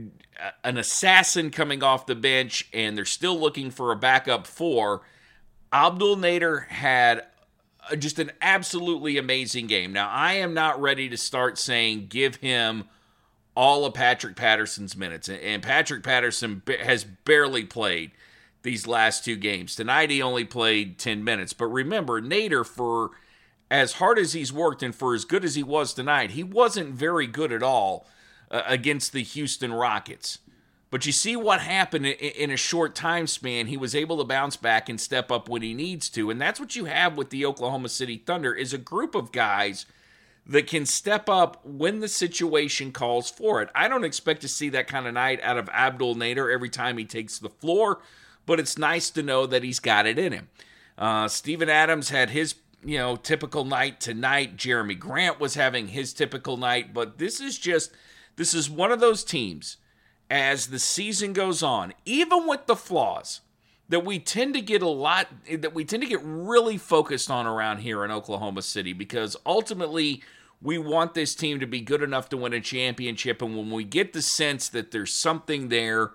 an 0.63 0.77
assassin 0.77 1.51
coming 1.51 1.83
off 1.83 2.05
the 2.05 2.15
bench 2.15 2.69
and 2.73 2.97
they're 2.97 3.03
still 3.03 3.37
looking 3.37 3.71
for 3.71 3.91
a 3.91 3.97
backup 3.97 4.47
four, 4.47 5.01
Abdul 5.73 6.15
Nader 6.15 6.67
had 6.67 7.25
just 7.97 8.19
an 8.19 8.31
absolutely 8.41 9.17
amazing 9.17 9.67
game. 9.67 9.93
Now, 9.93 10.09
I 10.09 10.33
am 10.33 10.53
not 10.53 10.81
ready 10.81 11.09
to 11.09 11.17
start 11.17 11.57
saying 11.57 12.07
give 12.09 12.37
him 12.37 12.85
all 13.55 13.85
of 13.85 13.93
Patrick 13.93 14.35
Patterson's 14.35 14.95
minutes, 14.95 15.27
and 15.27 15.61
Patrick 15.61 16.03
Patterson 16.03 16.61
has 16.81 17.03
barely 17.03 17.63
played 17.63 18.11
these 18.61 18.87
last 18.87 19.25
two 19.25 19.35
games. 19.35 19.75
Tonight, 19.75 20.09
he 20.09 20.21
only 20.21 20.45
played 20.45 20.97
10 20.97 21.23
minutes. 21.23 21.53
But 21.53 21.67
remember, 21.67 22.21
Nader, 22.21 22.65
for 22.65 23.11
as 23.71 23.93
hard 23.93 24.19
as 24.19 24.33
he's 24.33 24.51
worked 24.51 24.83
and 24.83 24.93
for 24.93 25.13
as 25.13 25.25
good 25.25 25.45
as 25.45 25.55
he 25.55 25.63
was 25.63 25.93
tonight, 25.93 26.31
he 26.31 26.43
wasn't 26.43 26.93
very 26.93 27.27
good 27.27 27.51
at 27.51 27.63
all 27.63 28.07
uh, 28.51 28.63
against 28.65 29.13
the 29.13 29.23
Houston 29.23 29.73
Rockets. 29.73 30.39
But 30.91 31.05
you 31.05 31.11
see 31.11 31.35
what 31.35 31.61
happened 31.61 32.07
in 32.07 32.49
a 32.49 32.57
short 32.57 32.95
time 32.95 33.27
span. 33.27 33.67
He 33.67 33.77
was 33.77 33.93
able 33.93 34.17
to 34.17 34.23
bounce 34.23 34.55
back 34.55 34.89
and 34.89 34.99
step 34.99 35.31
up 35.31 35.47
when 35.47 35.61
he 35.61 35.73
needs 35.73 36.09
to. 36.09 36.31
And 36.31 36.41
that's 36.41 36.59
what 36.59 36.75
you 36.75 36.85
have 36.85 37.15
with 37.15 37.29
the 37.29 37.45
Oklahoma 37.45 37.89
City 37.89 38.17
Thunder 38.17 38.53
is 38.53 38.73
a 38.73 38.79
group 38.79 39.13
of 39.13 39.31
guys 39.31 39.85
that 40.47 40.65
can 40.65 40.87
step 40.87 41.29
up 41.29 41.63
when 41.63 41.99
the 41.99 42.07
situation 42.07 42.91
calls 42.91 43.29
for 43.29 43.61
it. 43.61 43.69
I 43.75 43.87
don't 43.87 44.03
expect 44.03 44.41
to 44.41 44.47
see 44.47 44.69
that 44.69 44.87
kind 44.87 45.05
of 45.05 45.13
night 45.13 45.39
out 45.43 45.59
of 45.59 45.69
Abdul 45.69 46.15
Nader 46.15 46.51
every 46.51 46.69
time 46.69 46.97
he 46.97 47.05
takes 47.05 47.37
the 47.37 47.49
floor, 47.49 47.99
but 48.47 48.59
it's 48.59 48.75
nice 48.75 49.11
to 49.11 49.21
know 49.21 49.45
that 49.45 49.63
he's 49.63 49.79
got 49.79 50.07
it 50.07 50.17
in 50.17 50.33
him. 50.33 50.49
Uh, 50.97 51.27
Steven 51.27 51.69
Adams 51.69 52.09
had 52.09 52.31
his 52.31 52.55
you 52.83 52.97
know 52.97 53.15
typical 53.15 53.63
night 53.63 53.99
tonight. 53.99 54.57
Jerami 54.57 54.97
Grant 54.97 55.39
was 55.39 55.53
having 55.53 55.89
his 55.89 56.13
typical 56.13 56.57
night, 56.57 56.95
but 56.95 57.19
this 57.19 57.39
is 57.39 57.59
just 57.59 57.91
this 58.35 58.55
is 58.55 58.71
one 58.71 58.91
of 58.91 58.99
those 58.99 59.23
teams 59.23 59.77
as 60.29 60.67
the 60.67 60.79
season 60.79 61.33
goes 61.33 61.63
on, 61.63 61.93
even 62.05 62.47
with 62.47 62.65
the 62.67 62.75
flaws 62.75 63.41
that 63.89 64.05
we 64.05 64.19
tend 64.19 64.53
to 64.53 64.61
get 64.61 64.81
a 64.83 64.87
lot, 64.87 65.27
that 65.51 65.73
we 65.73 65.83
tend 65.83 66.03
to 66.03 66.09
get 66.09 66.21
really 66.23 66.77
focused 66.77 67.31
on 67.31 67.47
around 67.47 67.79
here 67.79 68.05
in 68.05 68.11
Oklahoma 68.11 68.61
City, 68.61 68.93
because 68.93 69.35
ultimately 69.45 70.21
we 70.61 70.77
want 70.77 71.13
this 71.13 71.33
team 71.33 71.59
to 71.59 71.65
be 71.65 71.81
good 71.81 72.03
enough 72.03 72.29
to 72.29 72.37
win 72.37 72.53
a 72.53 72.61
championship. 72.61 73.41
And 73.41 73.57
when 73.57 73.71
we 73.71 73.83
get 73.83 74.13
the 74.13 74.21
sense 74.21 74.69
that 74.69 74.91
there's 74.91 75.13
something 75.13 75.69
there 75.69 76.11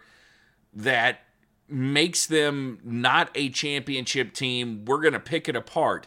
that 0.73 1.21
makes 1.69 2.27
them 2.27 2.79
not 2.85 3.31
a 3.35 3.49
championship 3.49 4.35
team, 4.35 4.85
we're 4.85 5.01
going 5.01 5.15
to 5.15 5.21
pick 5.21 5.49
it 5.49 5.57
apart. 5.57 6.07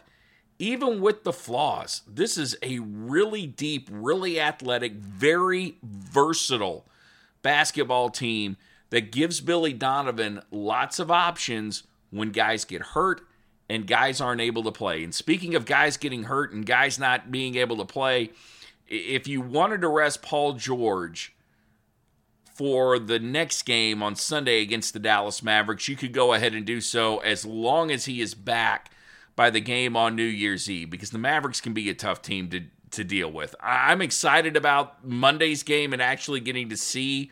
Even 0.58 1.00
with 1.00 1.24
the 1.24 1.32
flaws, 1.32 2.02
this 2.06 2.38
is 2.38 2.56
a 2.62 2.78
really 2.78 3.46
deep, 3.46 3.88
really 3.92 4.40
athletic, 4.40 4.94
very 4.94 5.76
versatile 5.82 6.86
basketball 7.42 8.10
team 8.10 8.56
that 8.90 9.12
gives 9.12 9.40
Billy 9.40 9.72
Donovan 9.72 10.40
lots 10.50 10.98
of 10.98 11.10
options 11.10 11.84
when 12.10 12.30
guys 12.30 12.64
get 12.64 12.80
hurt 12.80 13.20
and 13.68 13.86
guys 13.86 14.20
aren't 14.20 14.40
able 14.40 14.62
to 14.64 14.72
play. 14.72 15.04
And 15.04 15.14
speaking 15.14 15.54
of 15.54 15.66
guys 15.66 15.96
getting 15.96 16.24
hurt 16.24 16.52
and 16.52 16.64
guys 16.64 16.98
not 16.98 17.30
being 17.30 17.56
able 17.56 17.76
to 17.76 17.84
play, 17.84 18.30
if 18.86 19.28
you 19.28 19.40
wanted 19.40 19.82
to 19.82 19.88
rest 19.88 20.22
Paul 20.22 20.54
George 20.54 21.34
for 22.54 22.98
the 22.98 23.18
next 23.18 23.62
game 23.62 24.02
on 24.02 24.16
Sunday 24.16 24.62
against 24.62 24.94
the 24.94 24.98
Dallas 24.98 25.42
Mavericks, 25.42 25.88
you 25.88 25.96
could 25.96 26.12
go 26.12 26.32
ahead 26.32 26.54
and 26.54 26.64
do 26.64 26.80
so 26.80 27.18
as 27.18 27.44
long 27.44 27.90
as 27.90 28.06
he 28.06 28.20
is 28.20 28.34
back 28.34 28.90
by 29.36 29.50
the 29.50 29.60
game 29.60 29.96
on 29.96 30.16
New 30.16 30.24
Year's 30.24 30.68
Eve 30.68 30.90
because 30.90 31.10
the 31.10 31.18
Mavericks 31.18 31.60
can 31.60 31.72
be 31.72 31.88
a 31.88 31.94
tough 31.94 32.22
team 32.22 32.48
to 32.50 32.64
to 32.90 33.04
deal 33.04 33.30
with. 33.30 33.54
I'm 33.60 34.00
excited 34.02 34.56
about 34.56 35.06
Monday's 35.06 35.62
game 35.62 35.92
and 35.92 36.02
actually 36.02 36.40
getting 36.40 36.68
to 36.70 36.76
see 36.76 37.30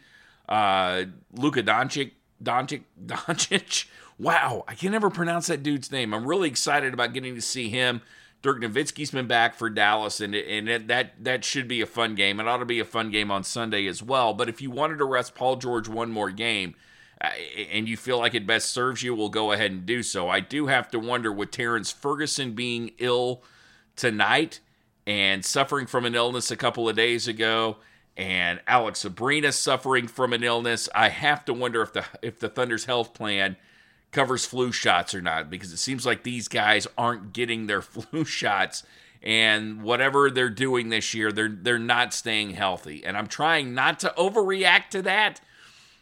uh, 0.48 1.04
Luka 1.32 1.62
Doncic. 1.62 2.12
Doncic. 2.42 2.82
Doncic. 3.06 3.86
Wow, 4.18 4.64
I 4.66 4.74
can 4.74 4.92
never 4.92 5.10
pronounce 5.10 5.48
that 5.48 5.62
dude's 5.62 5.92
name. 5.92 6.14
I'm 6.14 6.26
really 6.26 6.48
excited 6.48 6.94
about 6.94 7.12
getting 7.12 7.34
to 7.34 7.42
see 7.42 7.68
him 7.68 8.00
Dirk 8.46 8.60
Nowitzki's 8.60 9.10
been 9.10 9.26
back 9.26 9.54
for 9.54 9.68
Dallas, 9.68 10.20
and 10.20 10.32
and 10.32 10.68
it, 10.68 10.86
that 10.86 11.24
that 11.24 11.44
should 11.44 11.66
be 11.66 11.80
a 11.80 11.86
fun 11.86 12.14
game. 12.14 12.38
It 12.38 12.46
ought 12.46 12.58
to 12.58 12.64
be 12.64 12.78
a 12.78 12.84
fun 12.84 13.10
game 13.10 13.30
on 13.30 13.42
Sunday 13.42 13.86
as 13.86 14.04
well. 14.04 14.34
But 14.34 14.48
if 14.48 14.60
you 14.60 14.70
wanted 14.70 14.98
to 14.98 15.04
rest 15.04 15.34
Paul 15.34 15.56
George 15.56 15.88
one 15.88 16.12
more 16.12 16.30
game, 16.30 16.76
uh, 17.20 17.30
and 17.72 17.88
you 17.88 17.96
feel 17.96 18.18
like 18.18 18.34
it 18.34 18.46
best 18.46 18.70
serves 18.70 19.02
you, 19.02 19.16
we'll 19.16 19.30
go 19.30 19.50
ahead 19.50 19.72
and 19.72 19.84
do 19.84 20.00
so. 20.02 20.28
I 20.28 20.38
do 20.38 20.68
have 20.68 20.88
to 20.90 21.00
wonder 21.00 21.32
with 21.32 21.50
Terrence 21.50 21.90
Ferguson 21.90 22.52
being 22.52 22.92
ill 22.98 23.42
tonight 23.96 24.60
and 25.06 25.44
suffering 25.44 25.86
from 25.86 26.04
an 26.04 26.14
illness 26.14 26.50
a 26.50 26.56
couple 26.56 26.88
of 26.88 26.96
days 26.96 27.28
ago, 27.28 27.76
and 28.16 28.60
Alex 28.66 29.04
Abrines 29.04 29.54
suffering 29.54 30.08
from 30.08 30.32
an 30.32 30.42
illness. 30.42 30.88
I 30.94 31.10
have 31.10 31.44
to 31.46 31.52
wonder 31.52 31.82
if 31.82 31.92
the 31.92 32.04
if 32.22 32.40
the 32.40 32.48
Thunder's 32.48 32.86
health 32.86 33.14
plan 33.14 33.56
covers 34.16 34.46
flu 34.46 34.72
shots 34.72 35.14
or 35.14 35.20
not 35.20 35.50
because 35.50 35.72
it 35.72 35.78
seems 35.78 36.06
like 36.06 36.22
these 36.22 36.48
guys 36.48 36.86
aren't 36.96 37.32
getting 37.32 37.66
their 37.66 37.82
flu 37.82 38.24
shots 38.24 38.82
and 39.22 39.82
whatever 39.82 40.30
they're 40.30 40.48
doing 40.48 40.88
this 40.88 41.12
year 41.12 41.30
they're 41.32 41.50
they're 41.50 41.78
not 41.78 42.14
staying 42.14 42.50
healthy 42.50 43.04
and 43.04 43.16
I'm 43.16 43.26
trying 43.26 43.74
not 43.74 43.98
to 44.00 44.14
overreact 44.16 44.88
to 44.90 45.02
that 45.02 45.40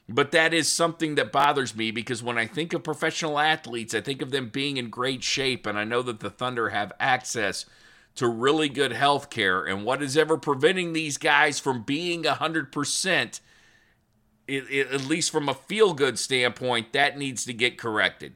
but 0.08 0.32
that 0.32 0.52
is 0.52 0.70
something 0.70 1.14
that 1.14 1.32
bothers 1.32 1.74
me 1.74 1.90
because 1.90 2.22
when 2.22 2.38
I 2.38 2.46
think 2.46 2.72
of 2.72 2.84
professional 2.84 3.38
athletes 3.38 3.94
I 3.94 4.00
think 4.00 4.22
of 4.22 4.30
them 4.30 4.48
being 4.48 4.76
in 4.76 4.90
great 4.90 5.24
shape 5.24 5.66
and 5.66 5.78
I 5.78 5.84
know 5.84 6.02
that 6.02 6.20
the 6.20 6.30
Thunder 6.30 6.68
have 6.68 6.92
access 7.00 7.66
to 8.16 8.28
really 8.28 8.68
good 8.68 8.92
health 8.92 9.28
care 9.28 9.64
and 9.64 9.84
what 9.84 10.02
is 10.02 10.16
ever 10.16 10.36
preventing 10.36 10.92
these 10.92 11.16
guys 11.18 11.58
from 11.58 11.82
being 11.82 12.22
100% 12.22 13.40
it, 14.46 14.64
it, 14.70 14.92
at 14.92 15.06
least 15.06 15.30
from 15.30 15.48
a 15.48 15.54
feel 15.54 15.94
good 15.94 16.18
standpoint, 16.18 16.92
that 16.92 17.18
needs 17.18 17.44
to 17.46 17.52
get 17.52 17.78
corrected. 17.78 18.34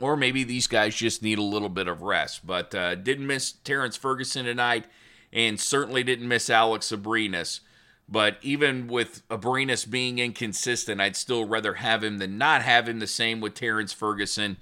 Or 0.00 0.16
maybe 0.16 0.42
these 0.42 0.66
guys 0.66 0.96
just 0.96 1.22
need 1.22 1.38
a 1.38 1.42
little 1.42 1.68
bit 1.68 1.86
of 1.86 2.02
rest. 2.02 2.46
But 2.46 2.74
uh, 2.74 2.94
didn't 2.94 3.26
miss 3.26 3.52
Terrence 3.52 3.96
Ferguson 3.96 4.46
tonight, 4.46 4.86
and 5.32 5.60
certainly 5.60 6.02
didn't 6.02 6.28
miss 6.28 6.50
Alex 6.50 6.90
Abrines. 6.90 7.60
But 8.08 8.38
even 8.42 8.88
with 8.88 9.26
Abrines 9.28 9.88
being 9.88 10.18
inconsistent, 10.18 11.00
I'd 11.00 11.16
still 11.16 11.44
rather 11.46 11.74
have 11.74 12.02
him 12.02 12.18
than 12.18 12.36
not 12.36 12.62
have 12.62 12.88
him. 12.88 12.98
The 12.98 13.06
same 13.06 13.40
with 13.40 13.54
Terrence 13.54 13.92
Ferguson. 13.92 14.56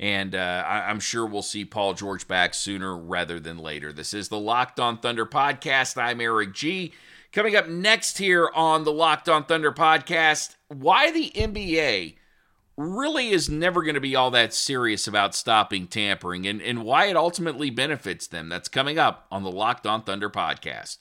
And 0.00 0.34
uh, 0.34 0.64
I- 0.66 0.90
am 0.90 1.00
sure 1.00 1.26
we'll 1.26 1.42
see 1.42 1.64
Paul 1.64 1.94
George 1.94 2.28
back 2.28 2.54
sooner 2.54 2.96
rather 2.96 3.40
than 3.40 3.58
later. 3.58 3.92
This 3.92 4.14
is 4.14 4.28
the 4.28 4.38
Locked 4.38 4.78
On 4.78 4.98
Thunder 4.98 5.26
podcast. 5.26 6.00
I'm 6.00 6.20
Eric 6.20 6.54
G. 6.54 6.92
Coming 7.32 7.56
up 7.56 7.68
next 7.68 8.18
here 8.18 8.50
on 8.54 8.84
the 8.84 8.92
Locked 8.92 9.28
On 9.28 9.44
Thunder 9.44 9.72
podcast, 9.72 10.56
why 10.68 11.10
the 11.10 11.30
NBA 11.34 12.14
really 12.76 13.30
is 13.30 13.50
never 13.50 13.82
going 13.82 13.96
to 13.96 14.00
be 14.00 14.14
all 14.14 14.30
that 14.30 14.54
serious 14.54 15.08
about 15.08 15.34
stopping 15.34 15.88
tampering 15.88 16.46
and, 16.46 16.62
and 16.62 16.84
why 16.84 17.06
it 17.06 17.16
ultimately 17.16 17.70
benefits 17.70 18.26
them. 18.28 18.48
That's 18.48 18.68
coming 18.68 18.98
up 18.98 19.26
on 19.32 19.42
the 19.42 19.50
Locked 19.50 19.86
On 19.86 20.02
Thunder 20.02 20.30
podcast. 20.30 20.98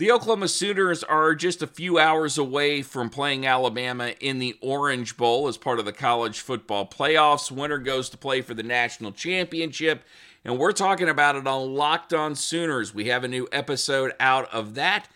The 0.00 0.12
Oklahoma 0.12 0.48
Sooners 0.48 1.04
are 1.04 1.34
just 1.34 1.60
a 1.60 1.66
few 1.66 1.98
hours 1.98 2.38
away 2.38 2.80
from 2.80 3.10
playing 3.10 3.44
Alabama 3.44 4.14
in 4.18 4.38
the 4.38 4.56
Orange 4.62 5.14
Bowl 5.18 5.46
as 5.46 5.58
part 5.58 5.78
of 5.78 5.84
the 5.84 5.92
college 5.92 6.40
football 6.40 6.86
playoffs. 6.86 7.50
Winner 7.50 7.76
goes 7.76 8.08
to 8.08 8.16
play 8.16 8.40
for 8.40 8.54
the 8.54 8.62
national 8.62 9.12
championship, 9.12 10.02
and 10.42 10.56
we're 10.56 10.72
talking 10.72 11.10
about 11.10 11.36
it 11.36 11.46
on 11.46 11.74
Locked 11.74 12.14
On 12.14 12.34
Sooners. 12.34 12.94
We 12.94 13.08
have 13.08 13.24
a 13.24 13.28
new 13.28 13.46
episode 13.52 14.12
out 14.18 14.50
of 14.54 14.74
that 14.76 15.06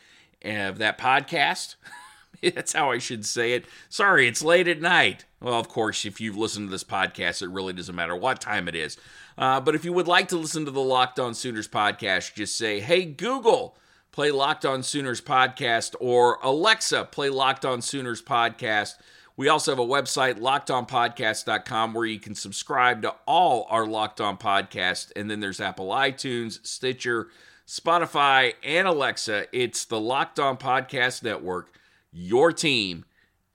of 0.45 0.76
that 0.76 0.99
podcast. 0.99 1.76
That's 2.43 2.75
how 2.75 2.91
I 2.91 2.99
should 2.99 3.25
say 3.25 3.55
it. 3.55 3.64
Sorry, 3.88 4.29
it's 4.29 4.45
late 4.45 4.69
at 4.69 4.83
night. 4.83 5.25
Well, 5.41 5.59
of 5.59 5.67
course, 5.67 6.05
if 6.05 6.21
you've 6.21 6.37
listened 6.37 6.69
to 6.69 6.71
this 6.71 6.85
podcast, 6.85 7.41
it 7.41 7.49
really 7.49 7.73
doesn't 7.73 7.95
matter 7.97 8.14
what 8.14 8.38
time 8.38 8.69
it 8.69 8.75
is. 8.75 8.99
Uh, 9.38 9.62
but 9.62 9.75
if 9.75 9.87
you 9.87 9.95
would 9.95 10.09
like 10.09 10.29
to 10.29 10.37
listen 10.37 10.67
to 10.67 10.71
the 10.71 10.83
Locked 10.83 11.19
On 11.19 11.33
Sooners 11.33 11.69
podcast, 11.69 12.35
just 12.35 12.59
say, 12.59 12.81
"Hey 12.81 13.07
Google." 13.07 13.79
Play 14.14 14.30
Locked 14.30 14.64
On 14.64 14.85
Sooners 14.85 15.21
podcast, 15.21 15.97
or 15.99 16.38
Alexa, 16.40 17.06
play 17.06 17.30
Locked 17.30 17.64
On 17.64 17.83
Sooners 17.83 18.23
podcast. 18.23 18.94
We 19.37 19.49
also 19.49 19.73
have 19.73 19.80
a 19.80 19.85
website, 19.85 20.38
lockedonpodcast.com, 20.38 21.92
where 21.92 22.06
you 22.06 22.21
can 22.21 22.37
subscribe 22.37 23.02
to 23.02 23.16
all 23.26 23.66
our 23.71 23.85
Locked 23.85 24.21
On 24.21 24.37
podcasts. 24.37 25.11
And 25.16 25.28
then 25.28 25.40
there's 25.40 25.61
Apple 25.61 25.88
iTunes, 25.88 26.64
Stitcher, 26.64 27.26
Spotify, 27.66 28.54
and 28.62 28.87
Alexa. 28.87 29.47
It's 29.50 29.85
the 29.85 29.99
Locked 29.99 30.38
On 30.38 30.56
Podcast 30.56 31.25
Network, 31.25 31.76
your 32.12 32.52
team 32.52 33.06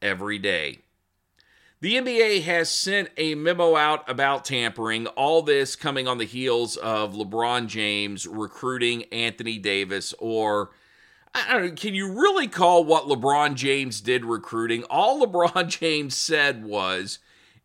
every 0.01 0.39
day. 0.39 0.79
The 1.81 1.95
NBA 1.95 2.43
has 2.43 2.69
sent 2.69 3.07
a 3.15 3.35
memo 3.35 3.77
out 3.77 4.09
about 4.09 4.43
tampering, 4.43 5.07
all 5.07 5.41
this 5.41 5.77
coming 5.77 6.09
on 6.09 6.17
the 6.17 6.25
heels 6.25 6.75
of 6.75 7.13
LeBron 7.13 7.67
James 7.67 8.27
recruiting 8.27 9.05
Anthony 9.13 9.57
Davis, 9.57 10.13
or 10.19 10.71
I 11.33 11.53
don't 11.53 11.65
know, 11.67 11.71
can 11.71 11.93
you 11.93 12.11
really 12.11 12.49
call 12.49 12.83
what 12.83 13.05
LeBron 13.05 13.55
James 13.55 14.01
did 14.01 14.25
recruiting? 14.25 14.83
All 14.89 15.21
LeBron 15.25 15.69
James 15.69 16.17
said 16.17 16.65
was, 16.65 17.19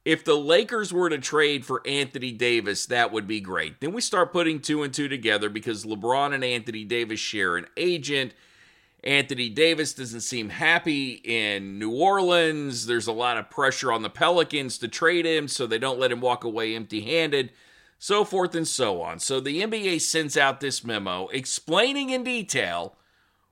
if 0.04 0.24
the 0.24 0.36
Lakers 0.36 0.92
were 0.92 1.08
to 1.10 1.18
trade 1.18 1.66
for 1.66 1.84
Anthony 1.84 2.30
Davis, 2.30 2.86
that 2.86 3.10
would 3.10 3.26
be 3.26 3.40
great. 3.40 3.80
Then 3.80 3.92
we 3.92 4.00
start 4.00 4.32
putting 4.32 4.60
two 4.60 4.84
and 4.84 4.94
two 4.94 5.08
together 5.08 5.48
because 5.48 5.84
LeBron 5.84 6.32
and 6.32 6.44
Anthony 6.44 6.84
Davis 6.84 7.18
share 7.18 7.56
an 7.56 7.66
agent. 7.76 8.32
Anthony 9.04 9.50
Davis 9.50 9.92
doesn't 9.92 10.22
seem 10.22 10.48
happy 10.48 11.20
in 11.24 11.78
New 11.78 11.90
Orleans. 11.90 12.86
There's 12.86 13.06
a 13.06 13.12
lot 13.12 13.36
of 13.36 13.50
pressure 13.50 13.92
on 13.92 14.00
the 14.00 14.08
Pelicans 14.08 14.78
to 14.78 14.88
trade 14.88 15.26
him 15.26 15.46
so 15.46 15.66
they 15.66 15.78
don't 15.78 15.98
let 15.98 16.10
him 16.10 16.22
walk 16.22 16.42
away 16.42 16.74
empty 16.74 17.02
handed, 17.02 17.52
so 17.98 18.24
forth 18.24 18.54
and 18.54 18.66
so 18.66 19.02
on. 19.02 19.18
So 19.18 19.40
the 19.40 19.62
NBA 19.62 20.00
sends 20.00 20.38
out 20.38 20.60
this 20.60 20.82
memo 20.82 21.28
explaining 21.28 22.10
in 22.10 22.24
detail 22.24 22.96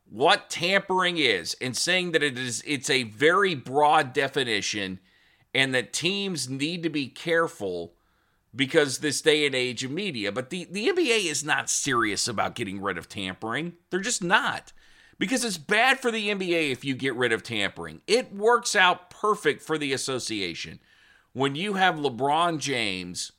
what 0.09 0.49
tampering 0.49 1.18
is 1.18 1.54
and 1.61 1.76
saying 1.76 2.12
that 2.12 2.23
it 2.23 2.38
is 2.38 2.62
it's 2.66 2.88
a 2.88 3.04
very 3.04 3.54
broad 3.54 4.14
definition 4.14 5.00
and 5.54 5.75
that 5.75 5.92
teams 5.92 6.49
need 6.49 6.82
to 6.82 6.88
be 6.88 7.09
careful 7.09 7.92
because 8.56 8.99
this 8.99 9.21
day 9.21 9.44
and 9.44 9.54
age 9.54 9.85
of 9.85 9.90
media. 9.90 10.32
But 10.32 10.49
the, 10.49 10.66
the 10.71 10.88
NBA 10.88 11.26
is 11.30 11.44
not 11.44 11.68
serious 11.68 12.26
about 12.26 12.54
getting 12.54 12.80
rid 12.80 12.97
of 12.97 13.09
tampering. 13.09 13.75
They're 13.90 14.00
just 14.00 14.23
not 14.23 14.73
because 15.23 15.45
it's 15.45 15.57
bad 15.57 16.00
for 16.00 16.11
the 16.11 16.31
NBA 16.31 16.73
if 16.73 16.85
you 16.85 16.97
get 16.97 17.14
rid 17.14 17.31
of 17.31 17.45
tampering. 17.45 18.00
It 18.09 18.35
works 18.35 18.75
out 18.75 19.09
perfect 19.09 19.62
for 19.62 19.79
the 19.79 19.93
association 19.93 20.81
when 21.33 21.55
you 21.55 21.75
have 21.75 21.95
LeBron 21.95 22.59
James 22.59 23.31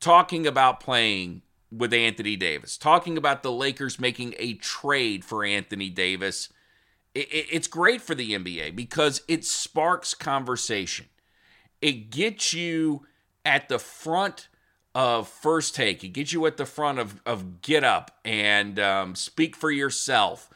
talking 0.00 0.48
about 0.48 0.80
playing 0.80 1.42
with 1.70 1.94
Anthony 1.94 2.34
Davis, 2.34 2.76
talking 2.76 3.16
about 3.16 3.44
the 3.44 3.52
Lakers 3.52 4.00
making 4.00 4.34
a 4.36 4.54
trade 4.54 5.24
for 5.24 5.44
Anthony 5.44 5.90
Davis. 5.90 6.48
It's 7.14 7.68
great 7.68 8.02
for 8.02 8.16
the 8.16 8.32
NBA 8.32 8.74
because 8.74 9.22
it 9.28 9.44
sparks 9.44 10.14
conversation. 10.14 11.06
It 11.80 12.10
gets 12.10 12.52
you 12.52 13.06
at 13.44 13.68
the 13.68 13.78
front 13.78 14.48
of 14.92 15.28
first 15.28 15.76
take. 15.76 16.02
It 16.02 16.08
gets 16.08 16.32
you 16.32 16.46
at 16.46 16.56
the 16.56 16.66
front 16.66 16.98
of, 16.98 17.22
of 17.24 17.62
get 17.62 17.84
up 17.84 18.18
and 18.24 18.80
um, 18.80 19.14
speak 19.14 19.54
for 19.54 19.70
yourself 19.70 20.50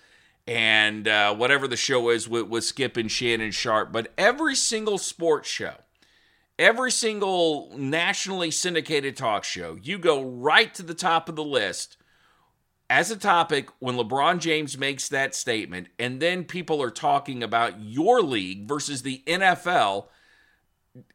and 0.46 1.08
uh, 1.08 1.34
whatever 1.34 1.66
the 1.66 1.76
show 1.76 2.10
is 2.10 2.28
with, 2.28 2.46
with 2.48 2.64
Skip 2.64 2.96
and 2.96 3.10
Shannon 3.10 3.50
Sharpe. 3.50 3.92
But 3.92 4.12
every 4.16 4.54
single 4.54 4.98
sports 4.98 5.48
show, 5.48 5.74
every 6.58 6.90
single 6.90 7.72
nationally 7.76 8.50
syndicated 8.50 9.16
talk 9.16 9.44
show, 9.44 9.76
you 9.82 9.98
go 9.98 10.22
right 10.22 10.72
to 10.74 10.82
the 10.82 10.94
top 10.94 11.28
of 11.28 11.36
the 11.36 11.44
list 11.44 11.96
as 12.88 13.10
a 13.10 13.16
topic 13.16 13.68
when 13.80 13.96
LeBron 13.96 14.38
James 14.38 14.78
makes 14.78 15.08
that 15.08 15.34
statement, 15.34 15.88
and 15.98 16.20
then 16.20 16.44
people 16.44 16.80
are 16.80 16.90
talking 16.90 17.42
about 17.42 17.80
your 17.80 18.22
league 18.22 18.68
versus 18.68 19.02
the 19.02 19.22
NFL 19.26 20.06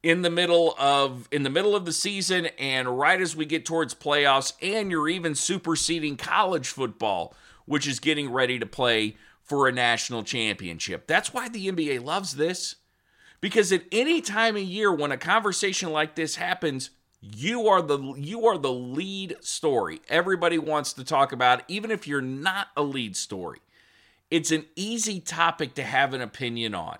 in 0.03 0.21
the 0.21 0.29
middle 0.29 0.75
of 0.77 1.27
in 1.31 1.43
the 1.43 1.49
middle 1.49 1.75
of 1.75 1.85
the 1.85 1.93
season 1.93 2.47
and 2.59 2.99
right 2.99 3.21
as 3.21 3.35
we 3.35 3.45
get 3.45 3.65
towards 3.65 3.93
playoffs 3.93 4.53
and 4.61 4.91
you're 4.91 5.09
even 5.09 5.35
superseding 5.35 6.17
college 6.17 6.67
football 6.67 7.35
which 7.65 7.87
is 7.87 7.99
getting 7.99 8.31
ready 8.31 8.59
to 8.59 8.65
play 8.65 9.15
for 9.51 9.67
a 9.67 9.71
national 9.71 10.23
championship. 10.23 11.07
That's 11.07 11.33
why 11.33 11.49
the 11.49 11.69
NBA 11.69 12.03
loves 12.03 12.35
this. 12.35 12.75
Because 13.41 13.71
at 13.71 13.83
any 13.91 14.21
time 14.21 14.55
of 14.55 14.61
year 14.61 14.93
when 14.93 15.11
a 15.11 15.17
conversation 15.17 15.91
like 15.91 16.15
this 16.15 16.35
happens, 16.35 16.91
you 17.19 17.67
are 17.67 17.81
the 17.81 17.99
you 18.17 18.45
are 18.47 18.57
the 18.57 18.71
lead 18.71 19.35
story. 19.41 20.01
Everybody 20.09 20.57
wants 20.57 20.93
to 20.93 21.03
talk 21.03 21.31
about 21.31 21.63
even 21.67 21.91
if 21.91 22.07
you're 22.07 22.21
not 22.21 22.67
a 22.77 22.83
lead 22.83 23.15
story. 23.15 23.59
It's 24.29 24.51
an 24.51 24.65
easy 24.75 25.19
topic 25.19 25.73
to 25.75 25.83
have 25.83 26.13
an 26.13 26.21
opinion 26.21 26.73
on. 26.73 26.97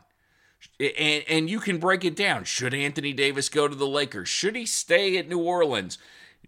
And, 0.81 1.23
and 1.27 1.50
you 1.50 1.59
can 1.59 1.77
break 1.77 2.03
it 2.03 2.15
down. 2.15 2.43
Should 2.43 2.73
Anthony 2.73 3.13
Davis 3.13 3.50
go 3.50 3.67
to 3.67 3.75
the 3.75 3.88
Lakers? 3.88 4.29
Should 4.29 4.55
he 4.55 4.65
stay 4.65 5.17
at 5.17 5.29
New 5.29 5.39
Orleans? 5.39 6.00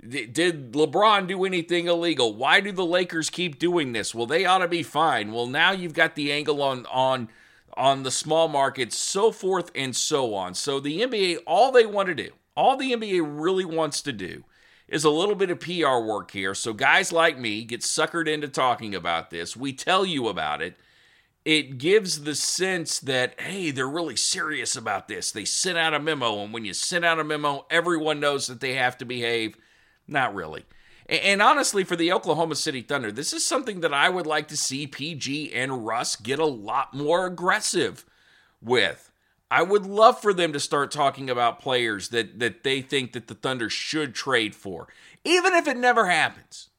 Did 0.02 0.74
LeBron 0.74 1.28
do 1.28 1.46
anything 1.46 1.88
illegal? 1.88 2.34
Why 2.34 2.60
do 2.60 2.72
the 2.72 2.86
Lakers 2.86 3.30
keep 3.30 3.60
doing 3.60 3.94
this? 3.94 4.14
Well, 4.14 4.26
they 4.26 4.44
ought 4.44 4.58
to 4.58 4.68
be 4.68 4.84
fine. 4.84 5.32
Well, 5.32 5.46
now 5.48 5.72
you've 5.72 5.94
got 5.94 6.16
the 6.16 6.32
angle 6.32 6.62
on 6.62 6.86
on 6.88 7.30
on 7.76 8.04
the 8.04 8.12
small 8.12 8.48
markets, 8.48 8.98
so 8.98 9.32
forth 9.32 9.72
and 9.76 9.96
so 9.96 10.34
on. 10.36 10.54
So 10.54 10.80
the 10.80 11.02
NBA, 11.02 11.40
all 11.48 11.72
they 11.72 11.86
want 11.86 12.08
to 12.08 12.16
do, 12.16 12.32
all 12.56 12.76
the 12.76 12.92
NBA 12.92 13.22
really 13.24 13.66
wants 13.66 14.02
to 14.02 14.12
do 14.12 14.44
is 14.88 15.04
a 15.04 15.10
little 15.10 15.36
bit 15.36 15.50
of 15.50 15.60
PR 15.60 16.00
work 16.00 16.32
here. 16.32 16.54
So 16.54 16.74
guys 16.74 17.12
like 17.12 17.38
me 17.38 17.64
get 17.64 17.82
suckered 17.82 18.28
into 18.28 18.48
talking 18.48 18.94
about 18.94 19.30
this. 19.30 19.56
We 19.56 19.74
tell 19.74 20.06
you 20.06 20.28
about 20.28 20.62
it. 20.62 20.76
It 21.46 21.78
gives 21.78 22.24
the 22.24 22.36
sense 22.36 23.00
that, 23.00 23.40
hey, 23.40 23.72
they're 23.72 23.88
really 23.88 24.16
serious 24.16 24.76
about 24.76 25.08
this. 25.08 25.32
They 25.32 25.44
sent 25.44 25.78
out 25.78 25.94
a 25.94 26.00
memo, 26.00 26.44
and 26.44 26.54
when 26.54 26.64
you 26.64 26.74
send 26.74 27.04
out 27.04 27.20
a 27.20 27.24
memo, 27.24 27.66
everyone 27.70 28.22
knows 28.22 28.48
that 28.48 28.62
they 28.62 28.76
have 28.76 28.98
to 29.00 29.06
behave. 29.06 29.58
Not 30.08 30.34
really. 30.34 30.64
And 31.08 31.42
honestly, 31.42 31.84
for 31.84 31.98
the 31.98 32.14
Oklahoma 32.14 32.56
City 32.56 32.82
Thunder, 32.82 33.12
this 33.12 33.34
is 33.34 33.44
something 33.44 33.82
that 33.82 33.94
I 33.94 34.08
would 34.08 34.26
like 34.26 34.48
to 34.48 34.58
see 34.58 34.88
PG 34.88 35.54
and 35.54 35.86
Russ 35.86 36.16
get 36.16 36.40
a 36.40 36.46
lot 36.46 36.94
more 36.94 37.26
aggressive 37.26 38.06
with. 38.62 39.12
I 39.52 39.64
would 39.64 39.86
love 39.86 40.22
for 40.22 40.34
them 40.34 40.54
to 40.54 40.60
start 40.60 40.92
talking 40.92 41.30
about 41.30 41.60
players 41.60 42.10
that, 42.10 42.40
that 42.40 42.64
they 42.64 42.82
think 42.82 43.12
that 43.12 43.28
the 43.28 43.36
Thunder 43.36 43.70
should 43.70 44.16
trade 44.16 44.56
for. 44.56 44.88
Even 45.26 45.54
if 45.54 45.68
it 45.68 45.78
never 45.78 46.08
happens, 46.08 46.70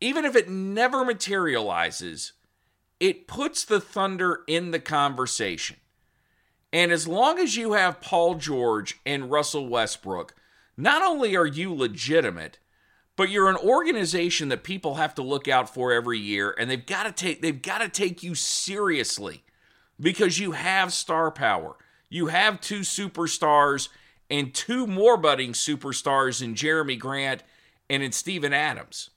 even 0.00 0.24
if 0.24 0.36
it 0.36 0.48
never 0.48 1.04
materializes, 1.04 2.32
it 3.00 3.26
puts 3.26 3.64
the 3.64 3.80
Thunder 3.80 4.42
in 4.46 4.70
the 4.70 4.78
conversation. 4.78 5.76
And 6.72 6.92
as 6.92 7.08
long 7.08 7.38
as 7.38 7.56
you 7.56 7.72
have 7.72 8.00
Paul 8.00 8.36
George 8.36 9.00
and 9.04 9.30
Russell 9.30 9.66
Westbrook, 9.66 10.34
not 10.76 11.02
only 11.02 11.34
are 11.34 11.46
you 11.46 11.74
legitimate, 11.74 12.58
but 13.16 13.30
you're 13.30 13.50
an 13.50 13.56
organization 13.56 14.48
that 14.50 14.62
people 14.62 14.94
have 14.94 15.14
to 15.16 15.22
look 15.22 15.48
out 15.48 15.72
for 15.72 15.92
every 15.92 16.18
year 16.18 16.54
and 16.58 16.70
they've 16.70 16.86
got 16.86 17.04
to 17.04 17.12
take 17.12 17.42
they've 17.42 17.60
got 17.60 17.78
to 17.78 17.88
take 17.88 18.22
you 18.22 18.34
seriously 18.34 19.42
because 19.98 20.38
you 20.38 20.52
have 20.52 20.92
star 20.92 21.30
power 21.30 21.76
you 22.08 22.26
have 22.26 22.60
two 22.60 22.80
superstars 22.80 23.88
and 24.28 24.52
two 24.52 24.86
more 24.86 25.16
budding 25.16 25.52
superstars 25.52 26.42
in 26.42 26.54
Jerami 26.54 26.98
Grant 26.98 27.42
and 27.88 28.02
in 28.02 28.12
Steven 28.12 28.52
Adams. 28.52 29.10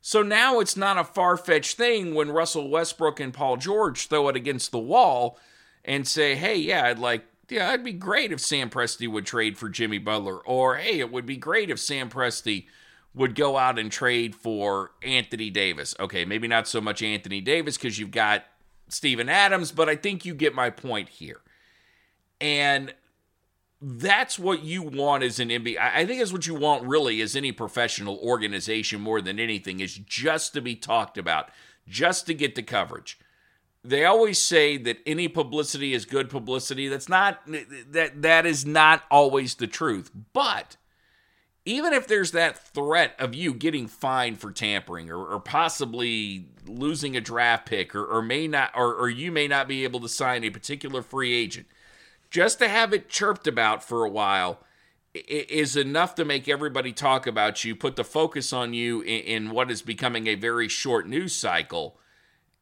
So 0.00 0.22
now 0.22 0.60
it's 0.60 0.76
not 0.76 0.98
a 0.98 1.04
far 1.04 1.36
fetched 1.36 1.76
thing 1.76 2.14
when 2.14 2.30
Russell 2.30 2.70
Westbrook 2.70 3.20
and 3.20 3.34
Paul 3.34 3.56
George 3.56 4.06
throw 4.06 4.28
it 4.28 4.36
against 4.36 4.70
the 4.70 4.78
wall 4.78 5.38
and 5.84 6.06
say, 6.06 6.36
hey, 6.36 6.56
yeah, 6.56 6.86
I'd 6.86 6.98
like, 6.98 7.24
yeah, 7.48 7.72
it'd 7.72 7.84
be 7.84 7.92
great 7.92 8.32
if 8.32 8.40
Sam 8.40 8.70
Presti 8.70 9.08
would 9.08 9.26
trade 9.26 9.58
for 9.58 9.68
Jimmy 9.68 9.98
Butler. 9.98 10.38
Or, 10.38 10.76
hey, 10.76 11.00
it 11.00 11.12
would 11.12 11.26
be 11.26 11.36
great 11.36 11.70
if 11.70 11.78
Sam 11.78 12.08
Presti 12.08 12.66
would 13.12 13.34
go 13.34 13.56
out 13.56 13.78
and 13.78 13.90
trade 13.90 14.34
for 14.34 14.92
Anthony 15.02 15.50
Davis. 15.50 15.94
Okay, 15.98 16.24
maybe 16.24 16.48
not 16.48 16.68
so 16.68 16.80
much 16.80 17.02
Anthony 17.02 17.40
Davis 17.40 17.76
because 17.76 17.98
you've 17.98 18.12
got 18.12 18.44
Steven 18.88 19.28
Adams, 19.28 19.72
but 19.72 19.88
I 19.88 19.96
think 19.96 20.24
you 20.24 20.34
get 20.34 20.54
my 20.54 20.70
point 20.70 21.08
here. 21.08 21.40
And 22.40 22.94
that's 23.80 24.38
what 24.38 24.62
you 24.62 24.82
want 24.82 25.22
as 25.22 25.40
an 25.40 25.48
NBA. 25.48 25.78
I 25.78 26.04
think 26.04 26.18
that's 26.18 26.32
what 26.32 26.46
you 26.46 26.54
want 26.54 26.86
really 26.86 27.22
as 27.22 27.34
any 27.34 27.50
professional 27.50 28.18
organization 28.18 29.00
more 29.00 29.22
than 29.22 29.40
anything 29.40 29.80
is 29.80 29.94
just 29.96 30.52
to 30.52 30.60
be 30.60 30.74
talked 30.74 31.16
about, 31.16 31.48
just 31.88 32.26
to 32.26 32.34
get 32.34 32.54
the 32.54 32.62
coverage. 32.62 33.18
They 33.82 34.04
always 34.04 34.38
say 34.38 34.76
that 34.76 34.98
any 35.06 35.28
publicity 35.28 35.94
is 35.94 36.04
good 36.04 36.28
publicity. 36.28 36.88
That's 36.88 37.08
not 37.08 37.40
that 37.46 38.20
that 38.20 38.44
is 38.44 38.66
not 38.66 39.04
always 39.10 39.54
the 39.54 39.66
truth. 39.66 40.10
But 40.34 40.76
even 41.64 41.94
if 41.94 42.06
there's 42.06 42.32
that 42.32 42.58
threat 42.58 43.14
of 43.18 43.34
you 43.34 43.54
getting 43.54 43.86
fined 43.86 44.38
for 44.38 44.52
tampering 44.52 45.10
or, 45.10 45.24
or 45.24 45.40
possibly 45.40 46.48
losing 46.66 47.16
a 47.16 47.22
draft 47.22 47.64
pick 47.64 47.94
or, 47.94 48.04
or 48.04 48.20
may 48.20 48.46
not 48.46 48.72
or, 48.74 48.94
or 48.94 49.08
you 49.08 49.32
may 49.32 49.48
not 49.48 49.66
be 49.66 49.84
able 49.84 50.00
to 50.00 50.08
sign 50.10 50.44
a 50.44 50.50
particular 50.50 51.00
free 51.00 51.32
agent– 51.32 51.66
just 52.30 52.58
to 52.60 52.68
have 52.68 52.92
it 52.92 53.08
chirped 53.08 53.46
about 53.46 53.82
for 53.82 54.04
a 54.04 54.10
while 54.10 54.60
is 55.12 55.76
enough 55.76 56.14
to 56.14 56.24
make 56.24 56.48
everybody 56.48 56.92
talk 56.92 57.26
about 57.26 57.64
you, 57.64 57.74
put 57.74 57.96
the 57.96 58.04
focus 58.04 58.52
on 58.52 58.72
you 58.72 59.02
in, 59.02 59.50
what 59.50 59.70
is 59.70 59.82
becoming 59.82 60.28
a 60.28 60.36
very 60.36 60.68
short 60.68 61.08
news 61.08 61.34
cycle, 61.34 61.98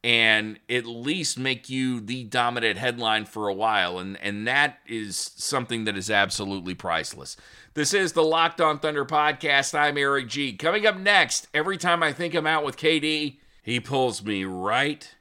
and 0.03 0.59
at 0.71 0.87
least 0.87 1.39
make 1.39 1.69
you 1.69 2.01
the 2.01 2.25
dominant 2.25 2.79
headline 2.79 3.27
for 3.27 3.49
a 3.49 3.55
while. 3.55 3.99
And, 3.99 4.19
and 4.23 4.47
that 4.47 4.79
is 4.87 5.17
something 5.37 5.85
that 5.85 5.97
is 5.97 6.11
absolutely 6.11 6.75
priceless. 6.75 7.37
This 7.75 7.93
is 7.93 8.13
the 8.13 8.25
Locked 8.25 8.63
On 8.63 8.79
Thunder 8.79 9.05
podcast. 9.05 9.79
I'm 9.79 9.99
Eric 9.99 10.29
G. 10.29 10.55
Coming 10.55 10.87
up 10.87 10.97
next, 10.97 11.49
every 11.53 11.77
time 11.77 12.03
I 12.03 12.15
think 12.15 12.35
I'm 12.35 12.47
out 12.47 12.65
with 12.65 12.79
KD, 12.79 13.39
he 13.63 13.81
pulls 13.81 14.25
me 14.25 14.45
right 14.45 15.15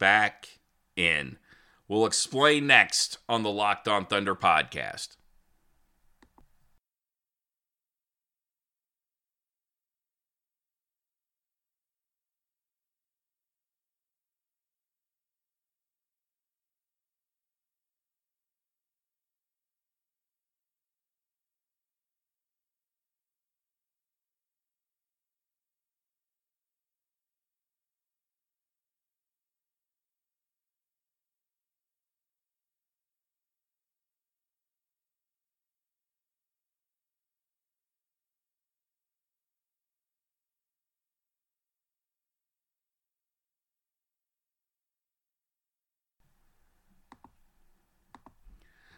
back 0.00 0.48
in. 0.96 1.36
We'll 1.94 2.06
explain 2.06 2.66
next 2.66 3.18
on 3.28 3.44
the 3.44 3.52
Locked 3.52 3.86
On 3.86 4.04
Thunder 4.04 4.34
podcast. 4.34 5.10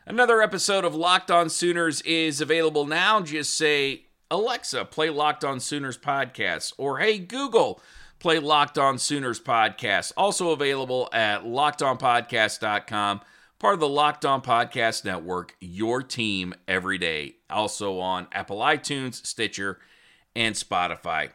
Another 0.08 0.40
episode 0.40 0.84
of 0.84 0.94
Locked 0.94 1.32
On 1.32 1.50
Sooners 1.50 2.00
is 2.02 2.40
available 2.40 2.86
now. 2.86 3.20
Just 3.20 3.58
say, 3.58 4.04
Alexa, 4.30 4.84
play 4.84 5.10
Locked 5.10 5.44
On 5.44 5.58
Sooners 5.58 5.98
podcast, 5.98 6.72
or 6.78 6.98
hey, 7.00 7.18
Google, 7.18 7.82
play 8.20 8.38
Locked 8.38 8.78
On 8.78 8.98
Sooners 8.98 9.40
podcast. 9.40 10.12
Also 10.16 10.50
available 10.50 11.08
at 11.12 11.42
lockedonpodcast.com, 11.42 13.20
part 13.58 13.74
of 13.74 13.80
the 13.80 13.88
Locked 13.88 14.24
On 14.24 14.40
Podcast 14.40 15.04
Network, 15.04 15.56
your 15.58 16.04
team 16.04 16.54
every 16.68 16.98
day. 16.98 17.34
Also 17.50 17.98
on 17.98 18.28
Apple 18.30 18.58
iTunes, 18.58 19.26
Stitcher, 19.26 19.80
and 20.36 20.54
Spotify. 20.54 21.30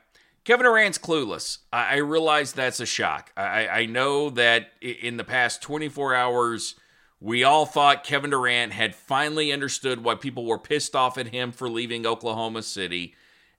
Kevin 0.46 0.66
Durant's 0.66 0.98
clueless. 0.98 1.58
I, 1.74 1.98
realize 1.98 2.54
that's 2.54 2.80
a 2.80 2.86
shock. 2.86 3.34
I, 3.36 3.68
I 3.68 3.86
know 3.86 4.30
that 4.30 4.72
in 4.82 5.18
the 5.18 5.26
past 5.26 5.62
24 5.62 6.16
hours, 6.16 6.76
we 7.22 7.44
all 7.44 7.68
thought 7.68 8.04
Kevin 8.04 8.32
Durant 8.32 8.74
had 8.74 8.96
finally 8.96 9.54
understood 9.54 10.04
why 10.04 10.16
people 10.16 10.44
were 10.44 10.58
pissed 10.58 10.96
off 10.96 11.20
at 11.20 11.28
him 11.28 11.52
for 11.52 11.70
leaving 11.70 12.08
Oklahoma 12.08 12.64
City, 12.64 13.14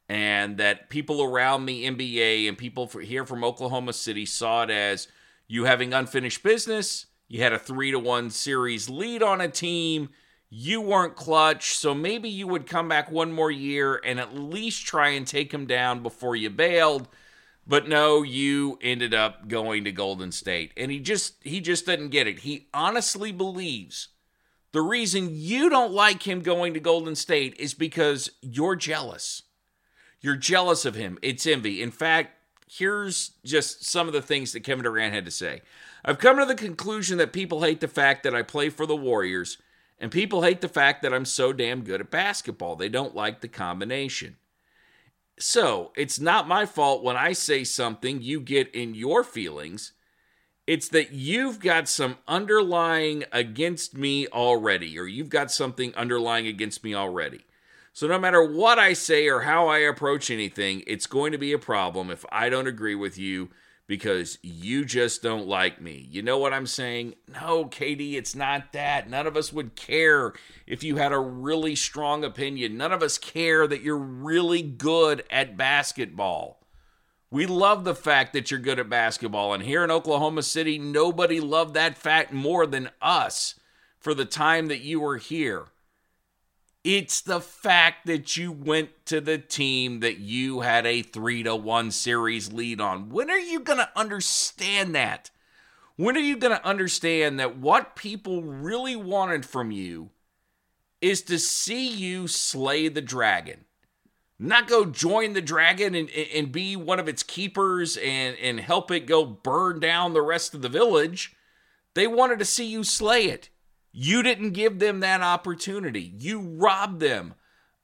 and 0.08 0.56
that 0.56 0.90
people 0.90 1.22
around 1.22 1.66
the 1.66 1.88
NBA 1.88 2.48
and 2.48 2.58
people 2.58 2.88
here 2.88 3.24
from 3.24 3.44
Oklahoma 3.44 3.92
City 3.92 4.26
saw 4.26 4.64
it 4.64 4.70
as 4.70 5.06
you 5.46 5.64
having 5.64 5.94
unfinished 5.94 6.42
business. 6.42 7.06
You 7.28 7.40
had 7.40 7.52
a 7.52 7.58
three 7.58 7.92
to 7.92 8.00
one 8.00 8.30
series 8.30 8.90
lead 8.90 9.22
on 9.22 9.40
a 9.40 9.48
team. 9.48 10.08
You 10.50 10.80
weren't 10.80 11.14
clutch, 11.14 11.76
so 11.76 11.94
maybe 11.94 12.28
you 12.28 12.48
would 12.48 12.66
come 12.66 12.88
back 12.88 13.12
one 13.12 13.32
more 13.32 13.50
year 13.50 14.00
and 14.04 14.18
at 14.18 14.36
least 14.36 14.84
try 14.84 15.10
and 15.10 15.24
take 15.24 15.54
him 15.54 15.66
down 15.66 16.02
before 16.02 16.34
you 16.34 16.50
bailed. 16.50 17.06
But 17.66 17.88
no, 17.88 18.22
you 18.22 18.78
ended 18.82 19.14
up 19.14 19.48
going 19.48 19.84
to 19.84 19.92
Golden 19.92 20.32
State. 20.32 20.72
And 20.76 20.90
he 20.90 20.98
just 20.98 21.34
he 21.42 21.60
just 21.60 21.86
doesn't 21.86 22.08
get 22.08 22.26
it. 22.26 22.40
He 22.40 22.68
honestly 22.74 23.32
believes 23.32 24.08
the 24.72 24.80
reason 24.80 25.28
you 25.30 25.68
don't 25.68 25.92
like 25.92 26.26
him 26.26 26.40
going 26.40 26.74
to 26.74 26.80
Golden 26.80 27.14
State 27.14 27.54
is 27.58 27.74
because 27.74 28.30
you're 28.40 28.74
jealous. 28.74 29.42
You're 30.20 30.36
jealous 30.36 30.84
of 30.84 30.94
him. 30.94 31.18
It's 31.20 31.46
envy. 31.46 31.82
In 31.82 31.90
fact, 31.90 32.38
here's 32.70 33.32
just 33.44 33.84
some 33.84 34.06
of 34.06 34.14
the 34.14 34.22
things 34.22 34.52
that 34.52 34.60
Kevin 34.60 34.84
Durant 34.84 35.14
had 35.14 35.26
to 35.26 35.30
say. 35.30 35.60
I've 36.04 36.18
come 36.18 36.38
to 36.38 36.46
the 36.46 36.54
conclusion 36.54 37.18
that 37.18 37.32
people 37.32 37.62
hate 37.62 37.80
the 37.80 37.88
fact 37.88 38.22
that 38.22 38.34
I 38.34 38.42
play 38.42 38.70
for 38.70 38.86
the 38.86 38.96
Warriors, 38.96 39.58
and 40.00 40.10
people 40.10 40.42
hate 40.42 40.62
the 40.62 40.68
fact 40.68 41.02
that 41.02 41.12
I'm 41.12 41.24
so 41.24 41.52
damn 41.52 41.84
good 41.84 42.00
at 42.00 42.10
basketball. 42.10 42.74
They 42.74 42.88
don't 42.88 43.14
like 43.14 43.40
the 43.40 43.48
combination. 43.48 44.36
So 45.38 45.92
it's 45.96 46.20
not 46.20 46.48
my 46.48 46.66
fault 46.66 47.02
when 47.02 47.16
I 47.16 47.32
say 47.32 47.64
something 47.64 48.22
you 48.22 48.40
get 48.40 48.74
in 48.74 48.94
your 48.94 49.24
feelings. 49.24 49.92
It's 50.66 50.88
that 50.90 51.12
you've 51.12 51.58
got 51.58 51.88
some 51.88 52.18
underlying 52.28 53.24
against 53.32 53.96
me 53.96 54.28
already, 54.28 54.98
or 54.98 55.06
you've 55.06 55.28
got 55.28 55.50
something 55.50 55.94
underlying 55.96 56.46
against 56.46 56.84
me 56.84 56.94
already. 56.94 57.44
So 57.92 58.06
no 58.06 58.18
matter 58.18 58.42
what 58.42 58.78
I 58.78 58.92
say 58.92 59.28
or 59.28 59.40
how 59.40 59.68
I 59.68 59.78
approach 59.78 60.30
anything, 60.30 60.82
it's 60.86 61.06
going 61.06 61.32
to 61.32 61.38
be 61.38 61.52
a 61.52 61.58
problem 61.58 62.10
if 62.10 62.24
I 62.30 62.48
don't 62.48 62.68
agree 62.68 62.94
with 62.94 63.18
you 63.18 63.50
because 63.86 64.38
you 64.42 64.84
just 64.84 65.22
don't 65.22 65.46
like 65.46 65.80
me. 65.80 66.06
You 66.10 66.22
know 66.22 66.38
what 66.38 66.52
I'm 66.52 66.66
saying? 66.66 67.14
No, 67.28 67.66
KD, 67.66 68.14
it's 68.14 68.34
not 68.34 68.72
that. 68.72 69.10
None 69.10 69.26
of 69.26 69.36
us 69.36 69.52
would 69.52 69.74
care 69.74 70.32
if 70.66 70.82
you 70.82 70.96
had 70.96 71.12
a 71.12 71.18
really 71.18 71.74
strong 71.74 72.24
opinion. 72.24 72.76
None 72.76 72.92
of 72.92 73.02
us 73.02 73.18
care 73.18 73.66
that 73.66 73.82
you're 73.82 73.96
really 73.96 74.62
good 74.62 75.24
at 75.30 75.56
basketball. 75.56 76.60
We 77.30 77.46
love 77.46 77.84
the 77.84 77.94
fact 77.94 78.34
that 78.34 78.50
you're 78.50 78.60
good 78.60 78.78
at 78.78 78.90
basketball. 78.90 79.54
And 79.54 79.62
here 79.62 79.82
in 79.82 79.90
Oklahoma 79.90 80.42
City, 80.42 80.78
nobody 80.78 81.40
loved 81.40 81.74
that 81.74 81.96
fact 81.96 82.32
more 82.32 82.66
than 82.66 82.90
us 83.00 83.58
for 83.98 84.14
the 84.14 84.26
time 84.26 84.66
that 84.66 84.82
you 84.82 85.00
were 85.00 85.16
here. 85.16 85.66
It's 86.84 87.20
the 87.20 87.40
fact 87.40 88.06
that 88.06 88.36
you 88.36 88.50
went 88.50 89.06
to 89.06 89.20
the 89.20 89.38
team 89.38 90.00
that 90.00 90.18
you 90.18 90.60
had 90.60 90.84
a 90.84 91.02
3 91.02 91.44
to 91.44 91.54
1 91.54 91.90
series 91.92 92.52
lead 92.52 92.80
on. 92.80 93.08
When 93.08 93.30
are 93.30 93.38
you 93.38 93.60
going 93.60 93.78
to 93.78 93.90
understand 93.94 94.92
that? 94.96 95.30
When 95.94 96.16
are 96.16 96.20
you 96.20 96.36
going 96.36 96.56
to 96.56 96.66
understand 96.66 97.38
that 97.38 97.56
what 97.56 97.94
people 97.94 98.42
really 98.42 98.96
wanted 98.96 99.46
from 99.46 99.70
you 99.70 100.10
is 101.00 101.22
to 101.22 101.38
see 101.38 101.86
you 101.86 102.26
slay 102.26 102.88
the 102.88 103.00
dragon? 103.00 103.64
Not 104.36 104.66
go 104.66 104.84
join 104.84 105.34
the 105.34 105.40
dragon 105.40 105.94
and, 105.94 106.10
and 106.10 106.50
be 106.50 106.74
one 106.74 106.98
of 106.98 107.08
its 107.08 107.22
keepers 107.22 107.96
and, 107.96 108.36
and 108.38 108.58
help 108.58 108.90
it 108.90 109.06
go 109.06 109.24
burn 109.24 109.78
down 109.78 110.14
the 110.14 110.22
rest 110.22 110.52
of 110.52 110.62
the 110.62 110.68
village. 110.68 111.36
They 111.94 112.08
wanted 112.08 112.40
to 112.40 112.44
see 112.44 112.66
you 112.66 112.82
slay 112.82 113.26
it. 113.26 113.50
You 113.92 114.22
didn't 114.22 114.52
give 114.52 114.78
them 114.78 115.00
that 115.00 115.20
opportunity. 115.20 116.14
You 116.18 116.40
robbed 116.40 117.00
them 117.00 117.34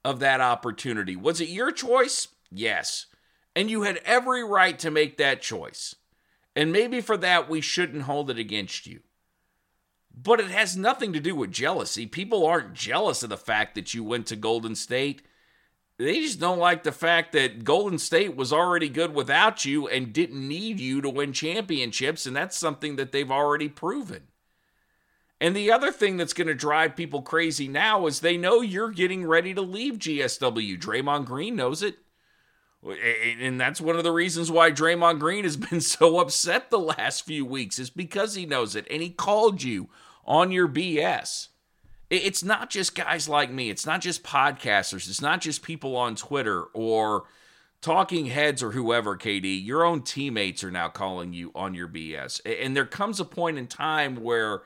of 0.03 0.19
that 0.19 0.41
opportunity. 0.41 1.15
Was 1.15 1.39
it 1.39 1.49
your 1.49 1.71
choice? 1.71 2.29
Yes. 2.51 3.05
And 3.55 3.69
you 3.69 3.83
had 3.83 3.97
every 4.05 4.43
right 4.43 4.77
to 4.79 4.89
make 4.89 5.17
that 5.17 5.41
choice. 5.41 5.95
And 6.55 6.71
maybe 6.71 6.99
for 6.99 7.15
that, 7.17 7.49
we 7.49 7.61
shouldn't 7.61 8.03
hold 8.03 8.29
it 8.31 8.39
against 8.39 8.87
you. 8.87 9.01
But 10.11 10.39
it 10.39 10.49
has 10.49 10.75
nothing 10.75 11.13
to 11.13 11.19
do 11.19 11.35
with 11.35 11.51
jealousy. 11.51 12.05
People 12.05 12.45
aren't 12.45 12.73
jealous 12.73 13.21
of 13.23 13.29
the 13.29 13.37
fact 13.37 13.75
that 13.75 13.93
you 13.93 14.03
went 14.03 14.25
to 14.27 14.35
Golden 14.35 14.75
State. 14.75 15.21
They 15.97 16.21
just 16.21 16.39
don't 16.39 16.59
like 16.59 16.83
the 16.83 16.91
fact 16.91 17.33
that 17.33 17.63
Golden 17.63 17.99
State 17.99 18.35
was 18.35 18.51
already 18.51 18.89
good 18.89 19.13
without 19.13 19.63
you 19.63 19.87
and 19.87 20.11
didn't 20.11 20.47
need 20.47 20.79
you 20.79 21.01
to 21.01 21.09
win 21.09 21.33
championships. 21.33 22.25
And 22.25 22.35
that's 22.35 22.57
something 22.57 22.95
that 22.95 23.11
they've 23.11 23.31
already 23.31 23.69
proven. 23.69 24.28
And 25.41 25.55
the 25.55 25.71
other 25.71 25.91
thing 25.91 26.17
that's 26.17 26.33
going 26.33 26.47
to 26.47 26.53
drive 26.53 26.95
people 26.95 27.21
crazy 27.21 27.67
now 27.67 28.07
is 28.07 28.19
they 28.19 28.37
know 28.37 28.61
you're 28.61 28.91
getting 28.91 29.25
ready 29.25 29.53
to 29.53 29.61
leave 29.61 29.95
GSW. 29.95 30.77
Draymond 30.79 31.25
Green 31.25 31.55
knows 31.55 31.81
it. 31.81 31.97
And 32.83 33.59
that's 33.59 33.81
one 33.81 33.95
of 33.95 34.03
the 34.03 34.11
reasons 34.11 34.51
why 34.51 34.71
Draymond 34.71 35.19
Green 35.19 35.43
has 35.43 35.57
been 35.69 35.81
so 35.81 36.19
upset 36.19 36.69
the 36.69 36.79
last 36.79 37.25
few 37.25 37.45
weeks, 37.45 37.79
is 37.79 37.89
because 37.89 38.35
he 38.35 38.45
knows 38.45 38.75
it. 38.75 38.85
And 38.89 39.01
he 39.01 39.09
called 39.09 39.63
you 39.63 39.89
on 40.25 40.51
your 40.51 40.67
BS. 40.67 41.47
It's 42.09 42.43
not 42.43 42.69
just 42.69 42.95
guys 42.95 43.29
like 43.29 43.51
me, 43.51 43.69
it's 43.69 43.85
not 43.85 44.01
just 44.01 44.23
podcasters, 44.23 45.07
it's 45.07 45.21
not 45.21 45.41
just 45.41 45.61
people 45.61 45.95
on 45.95 46.15
Twitter 46.15 46.63
or 46.73 47.25
talking 47.81 48.25
heads 48.25 48.63
or 48.63 48.71
whoever, 48.71 49.15
KD. 49.15 49.63
Your 49.63 49.83
own 49.83 50.01
teammates 50.01 50.63
are 50.63 50.71
now 50.71 50.89
calling 50.89 51.33
you 51.33 51.51
on 51.53 51.75
your 51.75 51.87
BS. 51.87 52.41
And 52.45 52.75
there 52.75 52.87
comes 52.87 53.19
a 53.19 53.25
point 53.25 53.59
in 53.59 53.67
time 53.67 54.23
where 54.23 54.63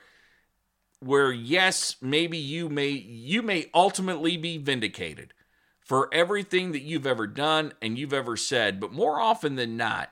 where 1.06 1.32
yes, 1.32 1.96
maybe 2.02 2.38
you 2.38 2.70
may 2.70 2.90
you 2.90 3.42
may 3.42 3.70
ultimately 3.74 4.38
be 4.38 4.58
vindicated 4.58 5.34
for 5.80 6.10
everything 6.14 6.72
that 6.72 6.82
you've 6.82 7.08
ever 7.08 7.28
done 7.28 7.74
and 7.82 7.98
you've 7.98 8.14
ever 8.14 8.38
said, 8.38 8.80
but 8.80 8.94
more 8.94 9.20
often 9.20 9.56
than 9.56 9.76
not, 9.76 10.10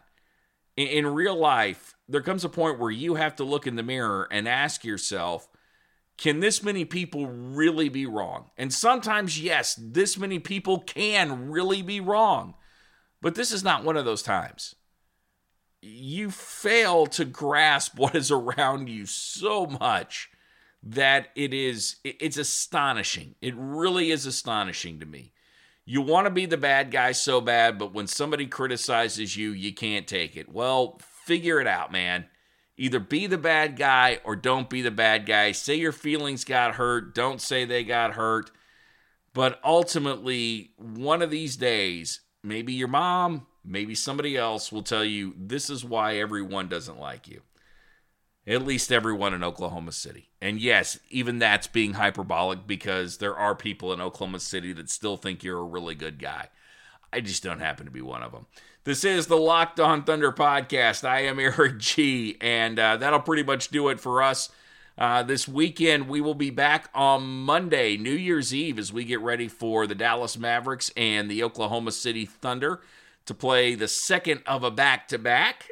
in, 0.76 0.88
in 0.88 1.08
real 1.08 1.36
life, 1.36 1.96
there 2.10 2.22
comes 2.22 2.44
a 2.44 2.50
point 2.50 2.78
where 2.78 2.92
you 2.92 3.16
have 3.16 3.36
to 3.38 3.44
look 3.44 3.66
in 3.66 3.78
the 3.78 3.84
mirror 3.84 4.28
and 4.32 4.48
ask 4.48 4.84
yourself, 4.84 5.48
can 6.18 6.40
this 6.40 6.62
many 6.62 6.84
people 6.86 7.28
really 7.28 7.90
be 7.90 8.06
wrong? 8.06 8.52
And 8.58 8.74
sometimes, 8.74 9.42
yes, 9.42 9.80
this 9.82 10.18
many 10.18 10.40
people 10.40 10.80
can 10.80 11.50
really 11.50 11.82
be 11.82 12.00
wrong. 12.00 12.56
But 13.22 13.36
this 13.36 13.52
is 13.52 13.64
not 13.64 13.84
one 13.84 13.98
of 13.98 14.06
those 14.06 14.24
times. 14.24 14.76
You 15.82 16.30
fail 16.30 17.08
to 17.08 17.26
grasp 17.26 17.98
what 17.98 18.14
is 18.14 18.30
around 18.30 18.90
you 18.90 19.06
so 19.06 19.66
much 19.66 20.30
that 20.84 21.30
it 21.36 21.54
is 21.54 21.98
it's 22.04 22.38
astonishing. 22.38 23.36
It 23.42 23.54
really 23.58 24.12
is 24.12 24.26
astonishing 24.26 25.00
to 25.00 25.06
me. 25.06 25.34
You 25.86 26.02
want 26.02 26.26
to 26.26 26.32
be 26.32 26.46
the 26.46 26.58
bad 26.58 26.92
guy 26.92 27.12
so 27.12 27.42
bad, 27.42 27.78
but 27.78 27.94
when 27.94 28.08
somebody 28.08 28.48
criticizes 28.48 29.36
you, 29.36 29.52
you 29.52 29.74
can't 29.74 30.08
take 30.08 30.38
it. 30.38 30.50
Well, 30.50 31.00
figure 31.26 31.60
it 31.60 31.68
out, 31.68 31.92
man. 31.92 32.26
Either 32.78 33.00
be 33.00 33.28
the 33.28 33.38
bad 33.38 33.78
guy 33.78 34.20
or 34.24 34.36
don't 34.36 34.70
be 34.70 34.82
the 34.82 34.92
bad 34.92 35.26
guy. 35.26 35.52
Say 35.52 35.76
your 35.76 35.92
feelings 35.92 36.46
got 36.46 36.76
hurt, 36.76 37.14
don't 37.14 37.42
say 37.42 37.66
they 37.66 37.84
got 37.84 38.14
hurt. 38.14 38.52
But 39.34 39.60
ultimately, 39.64 40.72
one 40.78 41.22
of 41.22 41.30
these 41.30 41.56
days, 41.56 42.22
maybe 42.44 42.74
your 42.74 42.88
mom, 42.88 43.48
maybe 43.64 43.96
somebody 43.96 44.36
else 44.36 44.72
will 44.72 44.84
tell 44.84 45.06
you 45.06 45.34
this 45.38 45.70
is 45.70 45.86
why 45.86 46.18
everyone 46.18 46.68
doesn't 46.68 47.00
like 47.00 47.28
you. 47.28 47.42
At 48.48 48.66
least 48.66 48.92
everyone 48.92 49.34
in 49.36 49.44
Oklahoma 49.44 49.92
City. 49.92 50.30
And 50.42 50.60
yes, 50.60 50.98
even 51.10 51.38
that's 51.38 51.68
being 51.68 51.94
hyperbolic 51.94 52.66
because 52.66 53.18
there 53.18 53.36
are 53.36 53.54
people 53.54 53.94
in 53.94 54.02
Oklahoma 54.02 54.40
City 54.40 54.74
that 54.74 54.90
still 54.90 55.16
think 55.16 55.44
you're 55.44 55.60
a 55.60 55.64
really 55.64 55.94
good 55.94 56.18
guy. 56.18 56.50
I 57.14 57.22
just 57.22 57.44
don't 57.44 57.60
happen 57.60 57.86
to 57.86 57.92
be 57.92 58.02
one 58.02 58.24
of 58.24 58.32
them. 58.32 58.48
This 58.84 59.04
is 59.04 59.28
the 59.28 59.38
Locked 59.38 59.80
On 59.80 60.04
Thunder 60.04 60.32
podcast. 60.32 61.08
I 61.08 61.22
am 61.22 61.40
Eric 61.40 61.78
G, 61.78 62.38
and 62.42 62.80
uh, 62.80 62.98
that'll 62.98 63.20
pretty 63.20 63.44
much 63.44 63.70
do 63.70 63.90
it 63.90 64.00
for 64.00 64.24
us. 64.24 64.50
Uh, 64.98 65.22
this 65.24 65.48
weekend, 65.48 66.08
we 66.10 66.20
will 66.20 66.36
be 66.36 66.50
back 66.50 66.90
on 66.94 67.24
Monday, 67.24 67.96
New 67.96 68.12
Year's 68.12 68.54
Eve, 68.54 68.80
as 68.80 68.92
we 68.92 69.04
get 69.04 69.22
ready 69.22 69.48
for 69.48 69.86
the 69.86 69.96
Dallas 69.96 70.38
Mavericks 70.38 70.92
and 70.98 71.30
the 71.30 71.44
Oklahoma 71.44 71.92
City 71.92 72.26
Thunder 72.26 72.82
to 73.26 73.34
play 73.34 73.76
the 73.76 73.88
second 73.88 74.42
of 74.46 74.64
a 74.64 74.72
back 74.72 75.08
to 75.10 75.18
back, 75.18 75.72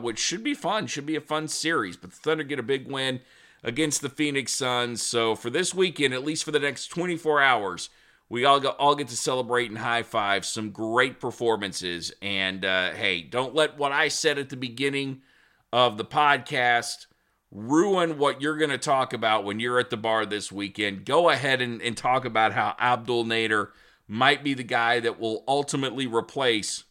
which 0.00 0.18
should 0.18 0.42
be 0.42 0.54
fun. 0.54 0.86
Should 0.86 1.06
be 1.06 1.16
a 1.16 1.20
fun 1.20 1.48
series. 1.48 1.96
But 1.96 2.10
the 2.10 2.16
Thunder 2.16 2.44
get 2.44 2.58
a 2.58 2.62
big 2.62 2.90
win 2.90 3.20
against 3.62 4.00
the 4.00 4.08
Phoenix 4.08 4.52
Suns. 4.52 5.02
So 5.02 5.34
for 5.34 5.50
this 5.50 5.74
weekend, 5.74 6.14
at 6.14 6.24
least 6.24 6.44
for 6.44 6.52
the 6.52 6.60
next 6.60 6.88
24 6.88 7.40
hours, 7.42 7.90
we 8.28 8.44
all, 8.44 8.60
go, 8.60 8.70
all 8.70 8.94
get 8.94 9.08
to 9.08 9.16
celebrate 9.16 9.70
and 9.70 9.78
high 9.78 10.02
five 10.02 10.44
some 10.44 10.70
great 10.70 11.20
performances. 11.20 12.12
And 12.20 12.64
uh, 12.64 12.92
hey, 12.92 13.22
don't 13.22 13.54
let 13.54 13.78
what 13.78 13.92
I 13.92 14.08
said 14.08 14.38
at 14.38 14.50
the 14.50 14.56
beginning 14.56 15.22
of 15.72 15.98
the 15.98 16.04
podcast 16.04 17.06
ruin 17.50 18.18
what 18.18 18.42
you're 18.42 18.58
going 18.58 18.70
to 18.70 18.78
talk 18.78 19.14
about 19.14 19.44
when 19.44 19.58
you're 19.58 19.78
at 19.78 19.90
the 19.90 19.96
bar 19.96 20.26
this 20.26 20.52
weekend. 20.52 21.06
Go 21.06 21.30
ahead 21.30 21.62
and, 21.62 21.80
and 21.80 21.96
talk 21.96 22.26
about 22.26 22.52
how 22.52 22.74
Abdul 22.78 23.24
Nader 23.24 23.70
might 24.08 24.42
be 24.42 24.54
the 24.54 24.64
guy 24.64 24.98
that 25.00 25.20
will 25.20 25.44
ultimately 25.46 26.06
replace 26.06 26.84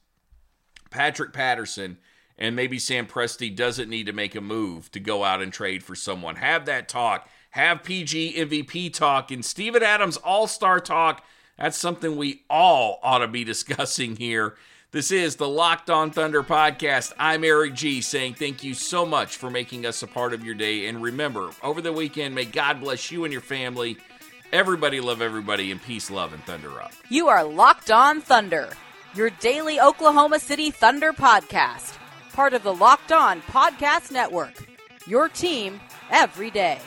Patrick 0.91 1.33
Patterson. 1.33 1.97
And 2.37 2.55
maybe 2.55 2.77
Sam 2.77 3.07
Presti 3.07 3.53
doesn't 3.53 3.89
need 3.89 4.05
to 4.05 4.13
make 4.13 4.35
a 4.35 4.41
move 4.41 4.91
to 4.91 4.99
go 4.99 5.23
out 5.23 5.41
and 5.41 5.51
trade 5.51 5.83
for 5.83 5.95
someone. 5.95 6.35
Have 6.35 6.67
that 6.67 6.87
talk. 6.87 7.27
Have 7.51 7.83
PG 7.83 8.35
MVP 8.35 8.93
talk 8.93 9.31
and 9.31 9.43
Steven 9.43 9.81
Adams 9.81 10.17
All 10.17 10.45
Star 10.45 10.79
talk. 10.79 11.25
That's 11.57 11.77
something 11.77 12.15
we 12.15 12.43
all 12.49 12.99
ought 13.01 13.19
to 13.19 13.27
be 13.27 13.43
discussing 13.43 14.15
here. 14.15 14.55
This 14.91 15.11
is 15.11 15.35
the 15.35 15.49
Locked 15.49 15.89
On 15.89 16.11
Thunder 16.11 16.43
podcast. 16.43 17.13
I'm 17.19 17.43
Eric 17.43 17.73
G 17.73 17.99
saying 17.99 18.35
thank 18.35 18.63
you 18.63 18.73
so 18.73 19.05
much 19.05 19.35
for 19.35 19.49
making 19.49 19.85
us 19.85 20.01
a 20.01 20.07
part 20.07 20.33
of 20.33 20.45
your 20.45 20.55
day. 20.55 20.85
And 20.85 21.01
remember, 21.01 21.49
over 21.61 21.81
the 21.81 21.91
weekend, 21.91 22.35
may 22.35 22.45
God 22.45 22.79
bless 22.79 23.11
you 23.11 23.25
and 23.25 23.33
your 23.33 23.41
family. 23.41 23.97
Everybody 24.53 25.01
love 25.01 25.21
everybody 25.21 25.71
and 25.71 25.81
peace, 25.81 26.09
love, 26.09 26.31
and 26.31 26.41
thunder 26.45 26.81
up. 26.81 26.93
You 27.09 27.27
are 27.27 27.43
Locked 27.43 27.91
On 27.91 28.21
Thunder, 28.21 28.69
your 29.13 29.29
daily 29.29 29.79
Oklahoma 29.79 30.39
City 30.39 30.71
Thunder 30.71 31.11
podcast, 31.11 31.97
part 32.31 32.53
of 32.53 32.63
the 32.63 32.73
Locked 32.73 33.11
On 33.11 33.41
Podcast 33.41 34.09
Network. 34.09 34.53
Your 35.05 35.27
team 35.27 35.81
every 36.09 36.49
day. 36.49 36.79